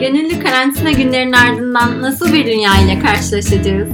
Gönüllü 0.00 0.40
karantina 0.40 0.92
günlerinin 0.92 1.32
ardından 1.32 2.02
nasıl 2.02 2.32
bir 2.32 2.46
dünya 2.46 2.72
ile 2.84 2.98
karşılaşacağız? 2.98 3.88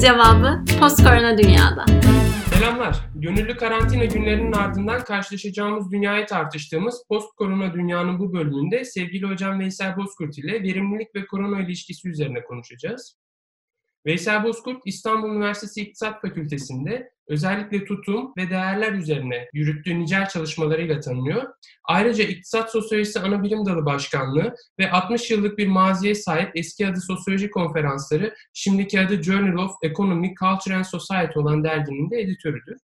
Cevabı 0.00 0.64
post-korona 0.80 1.38
dünyada. 1.38 1.84
Selamlar. 2.54 2.96
Gönüllü 3.14 3.56
karantina 3.56 4.04
günlerinin 4.04 4.52
ardından 4.52 5.04
karşılaşacağımız 5.04 5.90
dünyayı 5.92 6.26
tartıştığımız 6.26 7.02
post-korona 7.08 7.74
dünyanın 7.74 8.18
bu 8.18 8.32
bölümünde 8.32 8.84
sevgili 8.84 9.26
hocam 9.26 9.60
Veysel 9.60 9.96
Bozkurt 9.96 10.38
ile 10.38 10.62
verimlilik 10.62 11.14
ve 11.14 11.26
korona 11.26 11.60
ilişkisi 11.60 12.08
üzerine 12.08 12.44
konuşacağız. 12.44 13.18
Veysel 14.06 14.44
Bozkurt 14.44 14.82
İstanbul 14.84 15.28
Üniversitesi 15.28 15.80
İktisat 15.80 16.20
Fakültesi'nde 16.20 17.10
özellikle 17.28 17.84
tutum 17.84 18.32
ve 18.36 18.50
değerler 18.50 18.92
üzerine 18.92 19.48
yürüttüğü 19.52 20.00
nicel 20.00 20.28
çalışmalarıyla 20.28 21.00
tanınıyor. 21.00 21.42
Ayrıca 21.84 22.24
İktisat 22.24 22.72
Sosyolojisi 22.72 23.20
Anabilim 23.20 23.66
Dalı 23.66 23.86
Başkanlığı 23.86 24.54
ve 24.78 24.90
60 24.90 25.30
yıllık 25.30 25.58
bir 25.58 25.66
maziye 25.66 26.14
sahip 26.14 26.50
eski 26.54 26.86
adı 26.86 27.00
Sosyoloji 27.00 27.50
Konferansları, 27.50 28.34
şimdiki 28.52 29.00
adı 29.00 29.22
Journal 29.22 29.64
of 29.64 29.72
Economy, 29.82 30.34
Culture 30.34 30.76
and 30.76 30.84
Society 30.84 31.38
olan 31.38 31.64
derginin 31.64 32.10
de 32.10 32.20
editörüdür. 32.20 32.76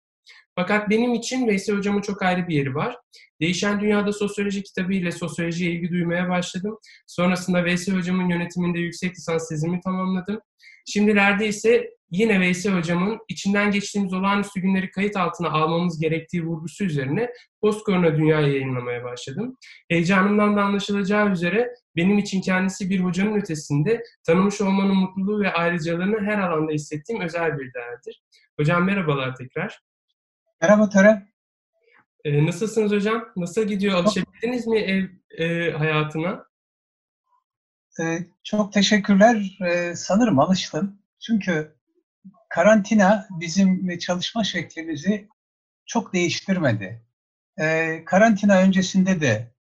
Fakat 0.56 0.90
benim 0.90 1.14
için 1.14 1.48
Veysel 1.48 1.76
Hocam'ın 1.76 2.00
çok 2.00 2.22
ayrı 2.22 2.48
bir 2.48 2.54
yeri 2.54 2.74
var. 2.74 2.96
Değişen 3.40 3.80
Dünyada 3.80 4.12
Sosyoloji 4.12 4.62
kitabı 4.62 4.92
ile 4.92 5.12
sosyolojiye 5.12 5.70
ilgi 5.70 5.90
duymaya 5.90 6.28
başladım. 6.28 6.78
Sonrasında 7.06 7.64
Veysel 7.64 7.96
Hocam'ın 7.96 8.28
yönetiminde 8.28 8.78
yüksek 8.78 9.16
lisans 9.16 9.48
tezimi 9.48 9.80
tamamladım. 9.80 10.40
Şimdilerde 10.84 11.48
ise 11.48 11.90
yine 12.10 12.40
Veysel 12.40 12.76
Hocam'ın 12.78 13.18
içinden 13.28 13.70
geçtiğimiz 13.70 14.12
olağanüstü 14.12 14.60
günleri 14.60 14.90
kayıt 14.90 15.16
altına 15.16 15.50
almamız 15.50 16.00
gerektiği 16.00 16.44
vurgusu 16.44 16.84
üzerine 16.84 17.30
Postkorona 17.60 18.16
Dünya'yı 18.16 18.52
yayınlamaya 18.52 19.04
başladım. 19.04 19.56
Heyecanımdan 19.88 20.56
da 20.56 20.62
anlaşılacağı 20.62 21.30
üzere 21.30 21.74
benim 21.96 22.18
için 22.18 22.40
kendisi 22.40 22.90
bir 22.90 23.00
hocanın 23.00 23.36
ötesinde 23.36 24.02
tanımış 24.26 24.60
olmanın 24.60 24.96
mutluluğu 24.96 25.40
ve 25.40 25.52
ayrıcalığını 25.52 26.20
her 26.20 26.38
alanda 26.38 26.72
hissettiğim 26.72 27.22
özel 27.22 27.58
bir 27.58 27.74
değerdir. 27.74 28.22
Hocam 28.60 28.84
merhabalar 28.84 29.34
tekrar. 29.34 29.80
Merhaba 30.62 30.88
Tören. 30.88 31.28
Ee, 32.24 32.46
nasılsınız 32.46 32.92
hocam? 32.92 33.28
Nasıl 33.36 33.64
gidiyor? 33.64 33.94
Alışabildiniz 33.94 34.66
mi 34.66 34.78
ev 34.78 35.04
e, 35.38 35.70
hayatına? 35.70 36.46
Ee, 38.00 38.18
çok 38.44 38.72
teşekkürler. 38.72 39.58
Ee, 39.66 39.96
sanırım 39.96 40.38
alıştım. 40.38 40.98
Çünkü 41.20 41.74
karantina 42.48 43.26
bizim 43.30 43.98
çalışma 43.98 44.44
şeklimizi 44.44 45.28
çok 45.86 46.12
değiştirmedi. 46.12 47.02
Ee, 47.60 48.04
karantina 48.04 48.58
öncesinde 48.58 49.20
de 49.20 49.54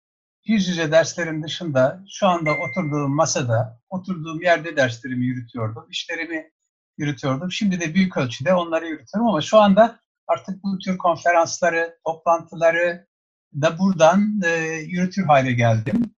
yüz 0.46 0.68
yüze 0.68 0.92
derslerin 0.92 1.42
dışında 1.42 2.04
şu 2.10 2.26
anda 2.26 2.50
oturduğum 2.50 3.14
masada, 3.14 3.80
oturduğum 3.90 4.42
yerde 4.42 4.76
derslerimi 4.76 5.26
yürütüyordum, 5.26 5.86
işlerimi 5.90 6.50
yürütüyordum. 6.98 7.52
Şimdi 7.52 7.80
de 7.80 7.94
büyük 7.94 8.16
ölçüde 8.16 8.54
onları 8.54 8.86
yürütüyorum 8.86 9.28
ama 9.28 9.40
şu 9.40 9.58
anda 9.58 10.00
artık 10.26 10.62
bu 10.62 10.78
tür 10.78 10.98
konferansları, 10.98 11.98
toplantıları 12.06 13.06
da 13.54 13.78
buradan 13.78 14.40
e, 14.44 14.50
yürütür 14.86 15.24
hale 15.24 15.52
geldim. 15.52 16.14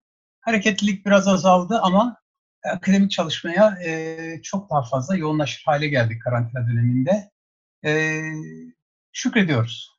Hareketlilik 0.45 1.05
biraz 1.05 1.27
azaldı 1.27 1.79
ama 1.83 2.17
akademik 2.73 3.11
çalışmaya 3.11 3.77
e, 3.85 4.17
çok 4.43 4.69
daha 4.69 4.83
fazla 4.83 5.15
yoğunlaşır 5.15 5.63
hale 5.65 5.87
geldik 5.87 6.21
karantina 6.23 6.67
döneminde. 6.67 7.29
E, 7.85 8.21
şükrediyoruz. 9.11 9.89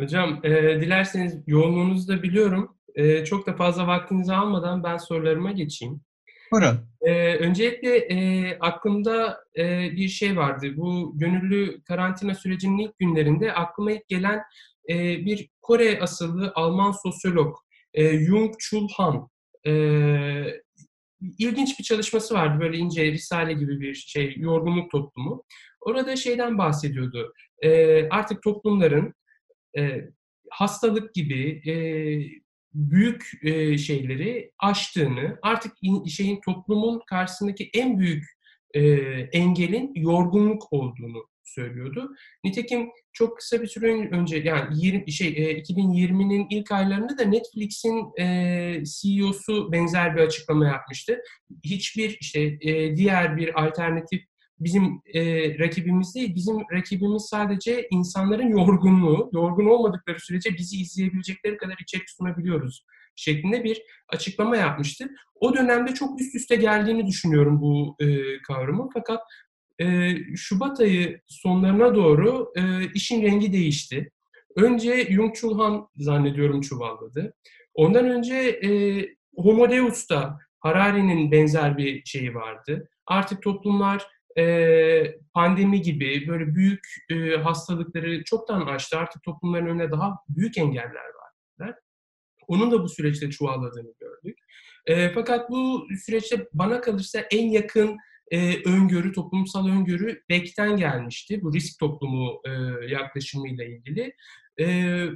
Hocam 0.00 0.40
e, 0.44 0.50
dilerseniz 0.80 1.36
yoğunluğunuzu 1.46 2.08
da 2.08 2.22
biliyorum. 2.22 2.76
E, 2.94 3.24
çok 3.24 3.46
da 3.46 3.56
fazla 3.56 3.86
vaktinizi 3.86 4.32
almadan 4.32 4.84
ben 4.84 4.96
sorularıma 4.96 5.52
geçeyim. 5.52 6.00
Buyurun. 6.52 6.80
Ee, 7.00 7.36
öncelikle 7.36 7.96
e, 7.96 8.58
aklımda 8.60 9.40
e, 9.58 9.90
bir 9.92 10.08
şey 10.08 10.36
vardı. 10.36 10.66
Bu 10.76 11.12
gönüllü 11.18 11.82
karantina 11.84 12.34
sürecinin 12.34 12.78
ilk 12.78 12.98
günlerinde 12.98 13.52
aklıma 13.52 13.92
ilk 13.92 14.08
gelen 14.08 14.42
e, 14.88 14.94
bir 15.24 15.48
Kore 15.62 16.00
asıllı 16.00 16.52
Alman 16.54 16.92
sosyolog 17.02 17.56
e, 17.94 18.18
Jung 18.18 18.54
Chul. 18.58 18.88
E, 19.66 19.72
ilginç 21.38 21.78
bir 21.78 21.84
çalışması 21.84 22.34
vardı. 22.34 22.60
Böyle 22.60 22.76
ince 22.76 23.12
risale 23.12 23.52
gibi 23.52 23.80
bir 23.80 23.94
şey, 23.94 24.34
yorgunluk 24.36 24.90
toplumu. 24.90 25.44
Orada 25.80 26.16
şeyden 26.16 26.58
bahsediyordu. 26.58 27.34
E, 27.62 28.08
artık 28.08 28.42
toplumların 28.42 29.14
e, 29.78 30.04
hastalık 30.50 31.14
gibi 31.14 31.62
e, 31.70 31.74
büyük 32.74 33.30
e, 33.42 33.78
şeyleri 33.78 34.52
aştığını, 34.58 35.38
artık 35.42 35.72
in, 35.82 36.04
şeyin 36.04 36.40
toplumun 36.44 37.02
karşısındaki 37.06 37.70
en 37.74 37.98
büyük 37.98 38.24
e, 38.74 38.82
engelin 39.32 39.92
yorgunluk 39.94 40.72
olduğunu 40.72 41.29
söylüyordu. 41.50 42.14
Nitekim 42.44 42.88
çok 43.12 43.36
kısa 43.36 43.62
bir 43.62 43.66
süre 43.66 44.08
önce 44.10 44.36
yani 44.36 44.84
20, 44.84 45.12
şey 45.12 45.28
e, 45.28 45.60
2020'nin 45.60 46.46
ilk 46.50 46.72
aylarında 46.72 47.18
da 47.18 47.24
Netflix'in 47.24 48.20
e, 48.20 48.84
CEO'su 48.84 49.72
benzer 49.72 50.16
bir 50.16 50.20
açıklama 50.20 50.66
yapmıştı. 50.66 51.20
Hiçbir 51.64 52.18
işte 52.20 52.40
e, 52.40 52.96
diğer 52.96 53.36
bir 53.36 53.64
alternatif 53.64 54.22
bizim 54.60 55.02
e, 55.14 55.22
rakibimiz 55.58 56.14
değil, 56.14 56.34
bizim 56.34 56.56
rakibimiz 56.72 57.22
sadece 57.22 57.88
insanların 57.90 58.48
yorgunluğu. 58.48 59.30
Yorgun 59.32 59.66
olmadıkları 59.66 60.20
sürece 60.20 60.50
bizi 60.58 60.80
izleyebilecekleri 60.80 61.56
kadar 61.56 61.76
içerik 61.82 62.10
sunabiliyoruz 62.10 62.84
şeklinde 63.16 63.64
bir 63.64 63.82
açıklama 64.08 64.56
yapmıştı. 64.56 65.10
O 65.40 65.54
dönemde 65.54 65.94
çok 65.94 66.20
üst 66.20 66.34
üste 66.34 66.56
geldiğini 66.56 67.06
düşünüyorum 67.06 67.60
bu 67.60 67.96
e, 68.00 68.06
kavramın. 68.42 68.90
Fakat 68.94 69.20
e, 69.80 70.16
Şubat 70.36 70.80
ayı 70.80 71.20
sonlarına 71.26 71.94
doğru 71.94 72.52
e, 72.56 72.92
işin 72.94 73.22
rengi 73.22 73.52
değişti. 73.52 74.10
Önce 74.56 75.06
Jung 75.10 75.34
Chul 75.34 75.58
Han 75.58 75.88
zannediyorum 75.96 76.60
çuvalladı. 76.60 77.34
Ondan 77.74 78.10
önce 78.10 78.34
e, 78.36 78.70
Homo 79.36 79.70
Deus'ta 79.70 80.38
Harari'nin 80.58 81.32
benzer 81.32 81.78
bir 81.78 82.04
şeyi 82.04 82.34
vardı. 82.34 82.88
Artık 83.06 83.42
toplumlar 83.42 84.06
e, 84.38 85.14
pandemi 85.34 85.82
gibi 85.82 86.28
böyle 86.28 86.54
büyük 86.54 86.80
e, 87.10 87.36
hastalıkları 87.36 88.24
çoktan 88.24 88.66
aştı. 88.66 88.98
Artık 88.98 89.22
toplumların 89.22 89.66
önünde 89.66 89.90
daha 89.90 90.14
büyük 90.28 90.58
engeller 90.58 90.94
var. 90.94 91.20
Onun 92.50 92.70
da 92.70 92.82
bu 92.82 92.88
süreçte 92.88 93.30
çuvalladığını 93.30 93.94
gördük. 94.00 94.38
E, 94.86 95.08
fakat 95.08 95.50
bu 95.50 95.86
süreçte 96.06 96.48
bana 96.52 96.80
kalırsa 96.80 97.20
en 97.30 97.48
yakın 97.48 97.96
e, 98.30 98.62
öngörü, 98.62 99.12
toplumsal 99.12 99.68
öngörü 99.68 100.22
Beck'ten 100.28 100.76
gelmişti. 100.76 101.42
Bu 101.42 101.54
risk 101.54 101.80
toplumu 101.80 102.42
e, 102.44 102.50
yaklaşımıyla 102.88 103.64
ilgili. 103.64 104.14
E, 104.60 105.06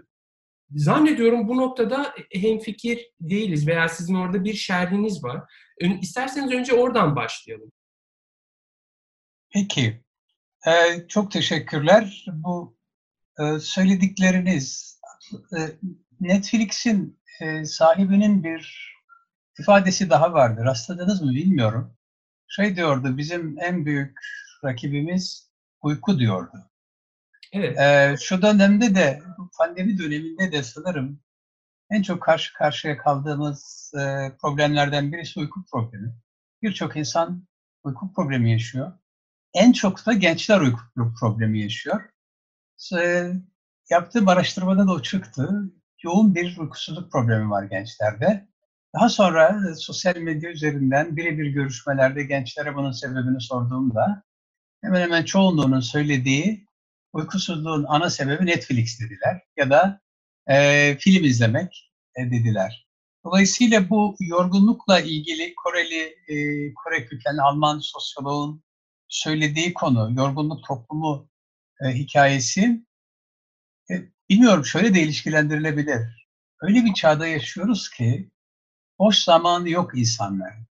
zannediyorum 0.71 1.49
bu 1.49 1.57
noktada 1.57 2.15
hemfikir 2.33 3.11
değiliz 3.21 3.67
veya 3.67 3.89
sizin 3.89 4.15
orada 4.15 4.45
bir 4.45 4.55
şerhiniz 4.55 5.25
var. 5.25 5.43
İsterseniz 6.01 6.53
önce 6.53 6.73
oradan 6.73 7.17
başlayalım. 7.17 7.73
Peki. 9.53 10.05
Ee, 10.67 11.09
çok 11.09 11.31
teşekkürler. 11.31 12.27
Bu 12.33 12.77
e, 13.39 13.59
söyledikleriniz 13.59 15.01
e, 15.33 15.59
Netflix'in 16.21 17.21
e, 17.41 17.65
sahibinin 17.65 18.45
bir 18.45 18.95
ifadesi 19.59 20.11
daha 20.11 20.33
vardı. 20.33 20.63
Rastladınız 20.65 21.23
mı 21.23 21.31
bilmiyorum. 21.31 21.97
Şey 22.49 22.77
diyordu, 22.77 23.17
bizim 23.17 23.57
en 23.59 23.87
büyük 23.87 24.19
rakibimiz 24.65 25.51
uyku 25.83 26.19
diyordu. 26.19 26.71
Evet. 27.53 27.79
Ee, 27.79 28.17
şu 28.21 28.43
dönemde 28.43 28.95
de, 28.95 29.23
pandemi 29.59 29.99
döneminde 29.99 30.53
de 30.53 30.63
sanırım 30.63 31.21
en 31.91 32.03
çok 32.03 32.23
karşı 32.23 32.55
karşıya 32.55 32.97
kaldığımız 32.97 33.93
e, 33.95 34.33
problemlerden 34.41 35.13
birisi 35.13 35.41
uyku 35.41 35.65
problemi. 35.73 36.15
Birçok 36.63 36.97
insan 36.97 37.47
uyku 37.85 38.13
problemi 38.13 38.53
yaşıyor 38.53 38.93
en 39.55 39.73
çok 39.73 40.07
da 40.07 40.13
gençler 40.13 40.61
uyku 40.61 40.81
problemi 41.21 41.61
yaşıyor. 41.61 42.11
E, 43.01 43.33
yaptığım 43.91 44.29
araştırmada 44.29 44.87
da 44.87 44.93
o 44.93 45.03
çıktı. 45.03 45.73
Yoğun 46.03 46.35
bir 46.35 46.59
uykusuzluk 46.59 47.13
problemi 47.13 47.51
var 47.51 47.65
gençlerde. 47.65 48.49
Daha 48.95 49.09
sonra 49.09 49.61
e, 49.71 49.75
sosyal 49.75 50.17
medya 50.17 50.51
üzerinden 50.51 51.17
birebir 51.17 51.47
görüşmelerde 51.47 52.25
gençlere 52.25 52.75
bunun 52.75 52.93
sebebini 52.93 53.41
sorduğumda 53.41 54.23
hemen 54.83 55.01
hemen 55.01 55.25
çoğunluğunun 55.25 55.81
söylediği 55.81 56.67
uykusuzluğun 57.13 57.85
ana 57.89 58.11
sebebi 58.11 58.47
Netflix 58.47 59.01
dediler 59.01 59.43
ya 59.57 59.71
da 59.71 60.01
e, 60.47 60.97
film 61.01 61.25
izlemek 61.25 61.93
e, 62.17 62.31
dediler. 62.31 62.89
Dolayısıyla 63.25 63.91
bu 63.91 64.17
yorgunlukla 64.21 65.01
ilgili 65.01 65.55
Koreli, 65.55 66.17
e, 66.29 66.35
Kore 66.75 67.07
kökenli 67.07 67.43
Alman 67.43 67.79
sosyoloğun 67.79 68.65
söylediği 69.09 69.75
konu, 69.75 70.13
yorgunluk 70.17 70.65
toplumu 70.65 71.29
e, 71.85 71.89
hikayesi 71.89 72.85
e, 73.91 73.95
bilmiyorum 74.31 74.65
şöyle 74.65 74.95
de 74.95 75.03
ilişkilendirilebilir. 75.03 76.29
Öyle 76.63 76.85
bir 76.85 76.95
çağda 76.95 77.27
yaşıyoruz 77.27 77.91
ki 77.91 78.31
boş 78.99 79.19
zamanı 79.19 79.71
yok 79.71 79.99
insanların. 79.99 80.67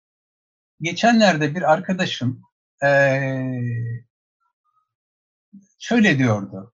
Geçenlerde 0.81 1.55
bir 1.55 1.71
arkadaşım 1.71 2.41
ee, 2.83 3.61
şöyle 5.79 6.17
diyordu. 6.17 6.73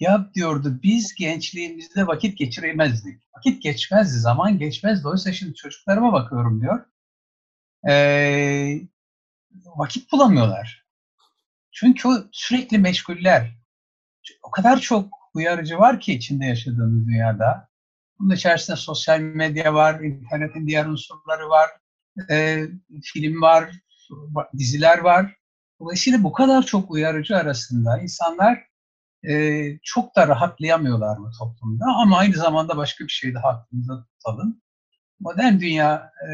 Ya 0.00 0.30
diyordu 0.34 0.80
biz 0.82 1.14
gençliğimizde 1.14 2.06
vakit 2.06 2.38
geçiremezdik. 2.38 3.22
Vakit 3.36 3.62
geçmezdi, 3.62 4.18
zaman 4.18 4.58
geçmezdi. 4.58 5.08
Oysa 5.08 5.32
şimdi 5.32 5.54
çocuklarıma 5.54 6.12
bakıyorum 6.12 6.60
diyor. 6.60 6.84
Ee, 7.88 8.80
vakit 9.76 10.12
bulamıyorlar. 10.12 10.86
Çünkü 11.72 12.08
sürekli 12.32 12.78
meşguller. 12.78 13.58
O 14.42 14.50
kadar 14.50 14.80
çok 14.80 15.14
uyarıcı 15.34 15.78
var 15.78 16.00
ki 16.00 16.14
içinde 16.14 16.46
yaşadığımız 16.46 17.06
dünyada. 17.06 17.68
Bunun 18.18 18.34
içerisinde 18.34 18.76
sosyal 18.76 19.20
medya 19.20 19.74
var, 19.74 20.00
internetin 20.00 20.66
diğer 20.66 20.86
unsurları 20.86 21.48
var, 21.48 21.70
e, 22.30 22.66
film 23.02 23.42
var, 23.42 23.70
diziler 24.58 24.98
var. 24.98 25.36
Dolayısıyla 25.80 26.22
bu 26.22 26.32
kadar 26.32 26.62
çok 26.62 26.90
uyarıcı 26.90 27.36
arasında 27.36 27.98
insanlar 27.98 28.68
e, 29.28 29.62
çok 29.82 30.16
da 30.16 30.28
rahatlayamıyorlar 30.28 31.18
bu 31.18 31.30
toplumda 31.38 31.84
ama 31.86 32.18
aynı 32.18 32.34
zamanda 32.34 32.76
başka 32.76 33.04
bir 33.04 33.12
şey 33.12 33.34
daha 33.34 33.48
aklımızda 33.48 34.04
tutalım. 34.04 34.60
Modern 35.20 35.60
dünya 35.60 36.12
e, 36.28 36.32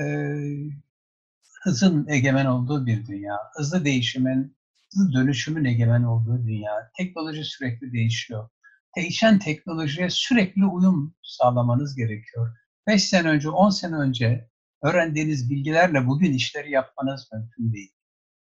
hızın 1.63 2.07
egemen 2.09 2.47
olduğu 2.47 2.87
bir 2.87 3.07
dünya, 3.07 3.39
hızlı 3.57 3.85
değişimin, 3.85 4.57
hızlı 4.93 5.13
dönüşümün 5.13 5.65
egemen 5.65 6.03
olduğu 6.03 6.47
dünya. 6.47 6.91
Teknoloji 6.97 7.45
sürekli 7.45 7.93
değişiyor. 7.93 8.49
Değişen 8.97 9.39
teknolojiye 9.39 10.11
sürekli 10.11 10.67
uyum 10.67 11.15
sağlamanız 11.23 11.97
gerekiyor. 11.97 12.57
5 12.87 13.05
sene 13.05 13.29
önce, 13.29 13.49
10 13.49 13.71
sene 13.71 13.97
önce 13.97 14.49
öğrendiğiniz 14.83 15.51
bilgilerle 15.51 16.07
bugün 16.07 16.33
işleri 16.33 16.71
yapmanız 16.71 17.29
mümkün 17.33 17.73
değil. 17.73 17.93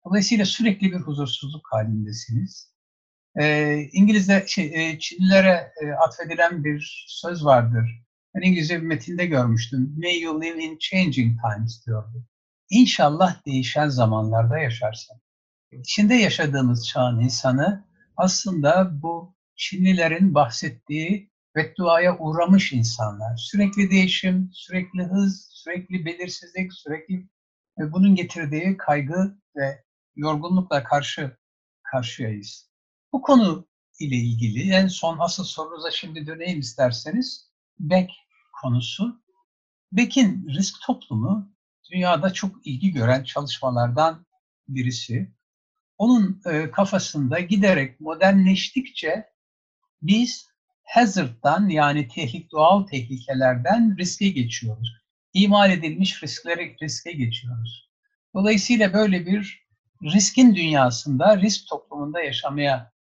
Dolayısıyla 0.04 0.44
sürekli 0.44 0.92
bir 0.92 1.00
huzursuzluk 1.00 1.72
halindesiniz. 1.72 2.72
E, 3.40 3.76
İngilizce, 3.92 4.44
şey, 4.48 4.90
e, 4.90 4.98
Çinlilere 4.98 5.72
e, 5.82 5.90
atfedilen 5.92 6.64
bir 6.64 7.06
söz 7.08 7.44
vardır. 7.44 8.04
Ben 8.34 8.42
İngilizce 8.42 8.82
bir 8.82 8.86
metinde 8.86 9.26
görmüştüm. 9.26 9.94
May 9.98 10.20
you 10.20 10.42
live 10.42 10.64
in 10.64 10.78
changing 10.78 11.40
times 11.40 11.86
diyordu. 11.86 12.24
İnşallah 12.70 13.46
değişen 13.46 13.88
zamanlarda 13.88 14.58
yaşarsın. 14.58 15.20
İçinde 15.72 16.14
yaşadığımız 16.14 16.88
çağın 16.88 17.20
insanı 17.20 17.84
aslında 18.16 19.02
bu 19.02 19.37
Çinlilerin 19.58 20.34
bahsettiği 20.34 21.30
bedduaya 21.56 22.18
uğramış 22.18 22.72
insanlar. 22.72 23.36
Sürekli 23.36 23.90
değişim, 23.90 24.50
sürekli 24.52 25.02
hız, 25.02 25.48
sürekli 25.52 26.04
belirsizlik, 26.04 26.72
sürekli 26.72 27.28
bunun 27.78 28.14
getirdiği 28.14 28.76
kaygı 28.76 29.38
ve 29.56 29.84
yorgunlukla 30.16 30.84
karşı 30.84 31.36
karşıyayız. 31.82 32.70
Bu 33.12 33.22
konu 33.22 33.68
ile 34.00 34.16
ilgili 34.16 34.72
en 34.72 34.86
son 34.86 35.18
asıl 35.18 35.44
sorunuza 35.44 35.90
şimdi 35.90 36.26
döneyim 36.26 36.60
isterseniz. 36.60 37.50
Beck 37.78 38.10
konusu. 38.62 39.22
Beck'in 39.92 40.48
risk 40.48 40.74
toplumu 40.86 41.52
dünyada 41.92 42.32
çok 42.32 42.66
ilgi 42.66 42.92
gören 42.92 43.24
çalışmalardan 43.24 44.26
birisi. 44.68 45.32
Onun 45.98 46.42
e, 46.46 46.70
kafasında 46.70 47.40
giderek 47.40 48.00
modernleştikçe 48.00 49.37
biz 50.02 50.48
hazard'dan 50.84 51.68
yani 51.68 52.08
tehlik, 52.08 52.52
doğal 52.52 52.86
tehlikelerden 52.86 53.96
riske 53.98 54.28
geçiyoruz. 54.28 54.92
İmal 55.32 55.70
edilmiş 55.70 56.22
risklere 56.22 56.76
riske 56.82 57.12
geçiyoruz. 57.12 57.90
Dolayısıyla 58.34 58.92
böyle 58.92 59.26
bir 59.26 59.66
riskin 60.02 60.54
dünyasında, 60.54 61.40
risk 61.40 61.68
toplumunda 61.68 62.20
yaşamaya 62.20 62.92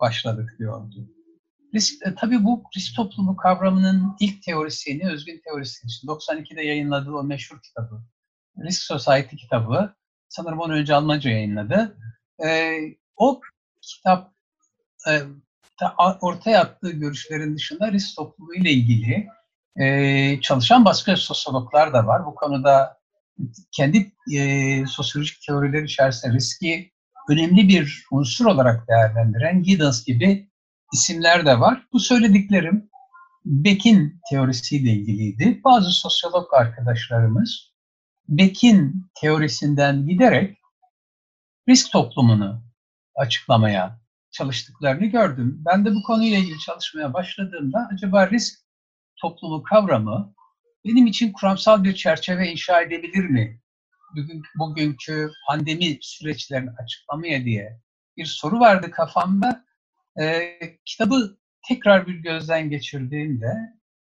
başladık 0.00 0.56
diyordu. 0.58 1.08
Risk, 1.74 2.06
e, 2.06 2.14
tabii 2.14 2.44
bu 2.44 2.64
risk 2.76 2.96
toplumu 2.96 3.36
kavramının 3.36 4.16
ilk 4.20 4.42
teorisyeni 4.42 5.10
Özgün 5.10 5.40
Teorisyeni. 5.44 5.92
92'de 6.06 6.62
yayınladığı 6.62 7.12
o 7.12 7.24
meşhur 7.24 7.62
kitabı. 7.62 8.02
Risk 8.58 8.82
Society 8.82 9.36
kitabı. 9.36 9.94
Sanırım 10.28 10.60
onu 10.60 10.72
önce 10.72 10.94
Almanca 10.94 11.30
yayınladı. 11.30 11.96
E, 12.46 12.78
o 13.16 13.40
kitap 13.82 14.32
e, 15.08 15.22
ortaya 16.20 16.60
attığı 16.60 16.90
görüşlerin 16.90 17.56
dışında 17.56 17.92
risk 17.92 18.16
toplumu 18.16 18.54
ile 18.54 18.70
ilgili 18.70 19.26
e, 19.80 20.40
çalışan 20.40 20.84
başka 20.84 21.16
sosyologlar 21.16 21.92
da 21.92 22.06
var. 22.06 22.26
Bu 22.26 22.34
konuda 22.34 22.96
kendi 23.72 24.12
e, 24.36 24.86
sosyolojik 24.86 25.42
teoriler 25.46 25.82
içerisinde 25.82 26.32
riski 26.34 26.92
önemli 27.30 27.68
bir 27.68 28.04
unsur 28.10 28.44
olarak 28.44 28.88
değerlendiren 28.88 29.62
Giddens 29.62 30.04
gibi 30.04 30.50
isimler 30.92 31.46
de 31.46 31.60
var. 31.60 31.86
Bu 31.92 32.00
söylediklerim 32.00 32.90
Beck'in 33.44 34.20
teorisiyle 34.30 34.90
ilgiliydi. 34.90 35.60
Bazı 35.64 35.90
sosyolog 35.90 36.54
arkadaşlarımız 36.54 37.72
Beck'in 38.28 39.06
teorisinden 39.20 40.06
giderek 40.06 40.58
risk 41.68 41.92
toplumunu 41.92 42.62
açıklamaya 43.16 44.00
çalıştıklarını 44.36 45.06
gördüm. 45.06 45.62
Ben 45.66 45.84
de 45.84 45.94
bu 45.94 46.02
konuyla 46.02 46.38
ilgili 46.38 46.58
çalışmaya 46.58 47.14
başladığımda 47.14 47.88
acaba 47.92 48.30
risk 48.30 48.58
toplumu 49.20 49.62
kavramı 49.62 50.34
benim 50.84 51.06
için 51.06 51.32
kuramsal 51.32 51.84
bir 51.84 51.94
çerçeve 51.94 52.52
inşa 52.52 52.82
edebilir 52.82 53.24
mi? 53.24 53.60
Bugün, 54.16 54.42
bugünkü 54.58 55.30
pandemi 55.48 55.98
süreçlerini 56.00 56.70
açıklamaya 56.70 57.44
diye 57.44 57.80
bir 58.16 58.24
soru 58.24 58.60
vardı 58.60 58.90
kafamda. 58.90 59.64
Ee, 60.20 60.58
kitabı 60.84 61.38
tekrar 61.68 62.06
bir 62.06 62.14
gözden 62.14 62.70
geçirdiğimde 62.70 63.52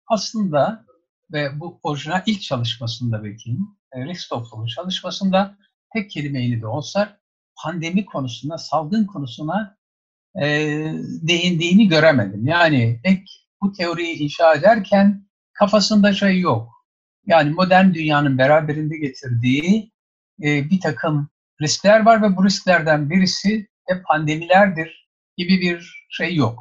aslında 0.07 0.87
ve 1.33 1.61
bu 1.61 1.81
orijinal 1.83 2.23
ilk 2.27 2.43
çalışmasında 2.43 3.25
belki 3.25 3.57
e, 3.93 4.05
risk 4.05 4.29
toplumu 4.29 4.69
çalışmasında 4.69 5.57
tek 5.93 6.11
kelimeyle 6.11 6.61
de 6.61 6.67
olsa 6.67 7.19
pandemi 7.65 8.05
konusuna, 8.05 8.59
salgın 8.59 9.07
konusuna 9.07 9.78
e, 10.43 10.47
değindiğini 11.23 11.89
göremedim. 11.89 12.47
Yani 12.47 13.01
pek 13.05 13.49
bu 13.63 13.73
teoriyi 13.73 14.17
inşa 14.17 14.55
ederken 14.55 15.29
kafasında 15.53 16.13
şey 16.13 16.41
yok. 16.41 16.69
Yani 17.27 17.51
modern 17.51 17.95
dünyanın 17.95 18.39
beraberinde 18.39 18.99
getirdiği 18.99 19.93
e, 20.43 20.71
bir 20.71 20.81
takım 20.81 21.29
riskler 21.63 22.05
var 22.05 22.23
ve 22.23 22.37
bu 22.37 22.45
risklerden 22.45 23.11
birisi 23.11 23.69
de 23.91 24.03
pandemilerdir 24.03 25.09
gibi 25.37 25.61
bir 25.61 26.07
şey 26.11 26.35
yok. 26.35 26.59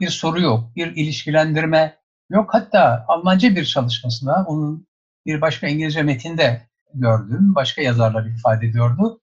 Bir 0.00 0.08
soru 0.08 0.40
yok, 0.40 0.76
bir 0.76 0.96
ilişkilendirme 0.96 1.96
yok. 2.30 2.54
Hatta 2.54 3.04
Almanca 3.08 3.56
bir 3.56 3.64
çalışmasında, 3.64 4.44
onun 4.48 4.86
bir 5.26 5.40
başka 5.40 5.66
İngilizce 5.66 6.02
metinde 6.02 6.68
gördüm, 6.94 7.54
başka 7.54 7.82
yazarlar 7.82 8.26
ifade 8.26 8.66
ediyordu. 8.66 9.20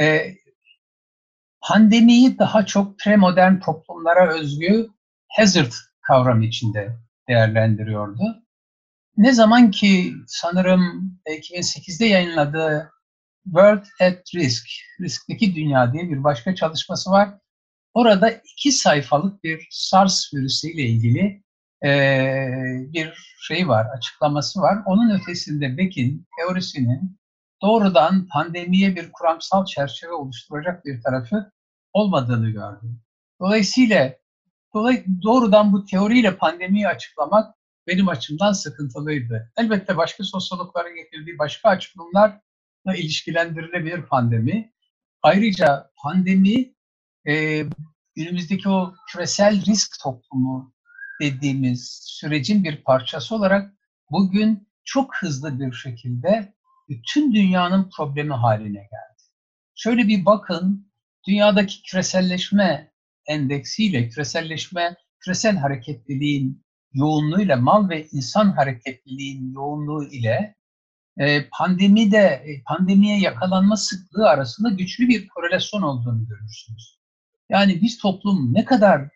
E, 0.00 0.34
pandemiyi 1.68 2.38
daha 2.38 2.66
çok 2.66 2.98
premodern 2.98 3.60
toplumlara 3.60 4.34
özgü 4.34 4.88
hazard 5.28 5.72
kavramı 6.00 6.44
içinde 6.44 6.96
değerlendiriyordu. 7.28 8.22
Ne 9.16 9.32
zaman 9.32 9.70
ki 9.70 10.14
sanırım 10.26 11.12
2008'de 11.26 12.06
yayınladığı 12.06 12.90
World 13.44 13.84
at 14.00 14.34
Risk, 14.34 14.66
riskteki 15.00 15.54
dünya 15.54 15.92
diye 15.92 16.10
bir 16.10 16.24
başka 16.24 16.54
çalışması 16.54 17.10
var. 17.10 17.28
Orada 17.94 18.30
iki 18.30 18.72
sayfalık 18.72 19.44
bir 19.44 19.66
SARS 19.70 20.34
virüsüyle 20.34 20.82
ilgili 20.82 21.42
e, 21.84 21.90
bir 22.92 23.34
şey 23.40 23.68
var, 23.68 23.86
açıklaması 23.96 24.60
var. 24.60 24.78
Onun 24.86 25.20
ötesinde 25.20 25.78
Beck'in 25.78 26.26
teorisinin 26.38 27.18
doğrudan 27.62 28.28
pandemiye 28.28 28.96
bir 28.96 29.12
kuramsal 29.12 29.64
çerçeve 29.66 30.12
oluşturacak 30.12 30.84
bir 30.84 31.02
tarafı 31.02 31.53
olmadığını 31.94 32.50
gördüm. 32.50 33.00
Dolayısıyla 33.40 34.14
dolay, 34.74 35.04
doğrudan 35.22 35.72
bu 35.72 35.84
teoriyle 35.84 36.36
pandemiyi 36.36 36.88
açıklamak 36.88 37.54
benim 37.86 38.08
açımdan 38.08 38.52
sıkıntılıydı. 38.52 39.52
Elbette 39.56 39.96
başka 39.96 40.24
sosyologların 40.24 40.94
getirdiği 40.94 41.38
başka 41.38 41.68
açıklamalarla 41.68 42.40
ilişkilendirilebilir 42.96 44.02
pandemi. 44.02 44.72
Ayrıca 45.22 45.90
pandemi 46.02 46.74
e, 47.28 47.62
günümüzdeki 48.16 48.68
o 48.68 48.94
küresel 49.12 49.66
risk 49.66 50.00
toplumu 50.02 50.74
dediğimiz 51.20 52.00
sürecin 52.02 52.64
bir 52.64 52.82
parçası 52.82 53.34
olarak 53.34 53.74
bugün 54.10 54.68
çok 54.84 55.16
hızlı 55.16 55.60
bir 55.60 55.72
şekilde 55.72 56.54
bütün 56.88 57.34
dünyanın 57.34 57.90
problemi 57.96 58.34
haline 58.34 58.78
geldi. 58.78 59.22
Şöyle 59.74 60.08
bir 60.08 60.24
bakın, 60.24 60.92
dünyadaki 61.26 61.82
küreselleşme 61.82 62.92
endeksiyle 63.26 64.08
küreselleşme, 64.08 64.96
küresel 65.20 65.56
hareketliliğin 65.56 66.64
yoğunluğuyla 66.92 67.56
mal 67.56 67.88
ve 67.88 68.06
insan 68.12 68.52
hareketliliğin 68.52 69.52
yoğunluğu 69.52 70.04
ile 70.04 70.56
e, 71.18 71.48
pandemide 71.48 72.46
pandemiye 72.66 73.18
yakalanma 73.18 73.76
sıklığı 73.76 74.28
arasında 74.28 74.70
güçlü 74.70 75.08
bir 75.08 75.28
korelasyon 75.28 75.82
olduğunu 75.82 76.26
görürsünüz. 76.28 76.98
Yani 77.48 77.82
biz 77.82 77.98
toplum 77.98 78.54
ne 78.54 78.64
kadar 78.64 79.08